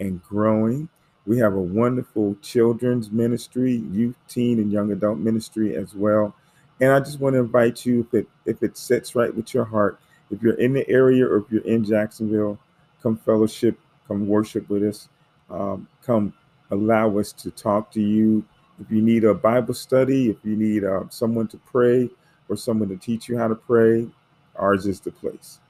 and 0.00 0.22
growing. 0.22 0.90
We 1.26 1.38
have 1.38 1.54
a 1.54 1.60
wonderful 1.60 2.36
children's 2.40 3.10
ministry, 3.10 3.82
youth, 3.90 4.16
teen, 4.28 4.60
and 4.60 4.70
young 4.70 4.92
adult 4.92 5.18
ministry 5.18 5.76
as 5.76 5.94
well. 5.94 6.34
And 6.80 6.92
I 6.92 7.00
just 7.00 7.20
want 7.20 7.34
to 7.34 7.40
invite 7.40 7.84
you, 7.84 8.00
if 8.00 8.14
it 8.14 8.28
if 8.44 8.62
it 8.62 8.76
sits 8.76 9.14
right 9.14 9.34
with 9.34 9.52
your 9.52 9.64
heart, 9.64 9.98
if 10.30 10.42
you're 10.42 10.60
in 10.60 10.72
the 10.72 10.88
area 10.88 11.26
or 11.26 11.38
if 11.38 11.44
you're 11.50 11.64
in 11.64 11.84
Jacksonville, 11.84 12.58
come 13.02 13.16
fellowship, 13.16 13.78
come 14.06 14.28
worship 14.28 14.68
with 14.68 14.84
us, 14.84 15.08
um, 15.50 15.88
come 16.02 16.32
allow 16.70 17.18
us 17.18 17.32
to 17.32 17.50
talk 17.50 17.90
to 17.92 18.00
you. 18.00 18.44
If 18.78 18.90
you 18.90 19.00
need 19.00 19.24
a 19.24 19.34
Bible 19.34 19.74
study, 19.74 20.28
if 20.28 20.36
you 20.44 20.54
need 20.54 20.84
uh, 20.84 21.04
someone 21.08 21.48
to 21.48 21.56
pray 21.58 22.10
or 22.48 22.56
someone 22.56 22.88
to 22.90 22.96
teach 22.96 23.28
you 23.28 23.38
how 23.38 23.48
to 23.48 23.54
pray, 23.54 24.06
ours 24.54 24.86
is 24.86 25.00
the 25.00 25.10
place. 25.10 25.60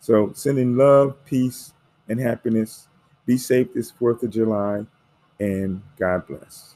So 0.00 0.32
sending 0.34 0.76
love, 0.76 1.16
peace, 1.24 1.72
and 2.08 2.20
happiness. 2.20 2.88
Be 3.24 3.38
safe 3.38 3.72
this 3.74 3.92
4th 3.92 4.22
of 4.22 4.30
July 4.30 4.86
and 5.38 5.82
God 5.98 6.26
bless. 6.26 6.74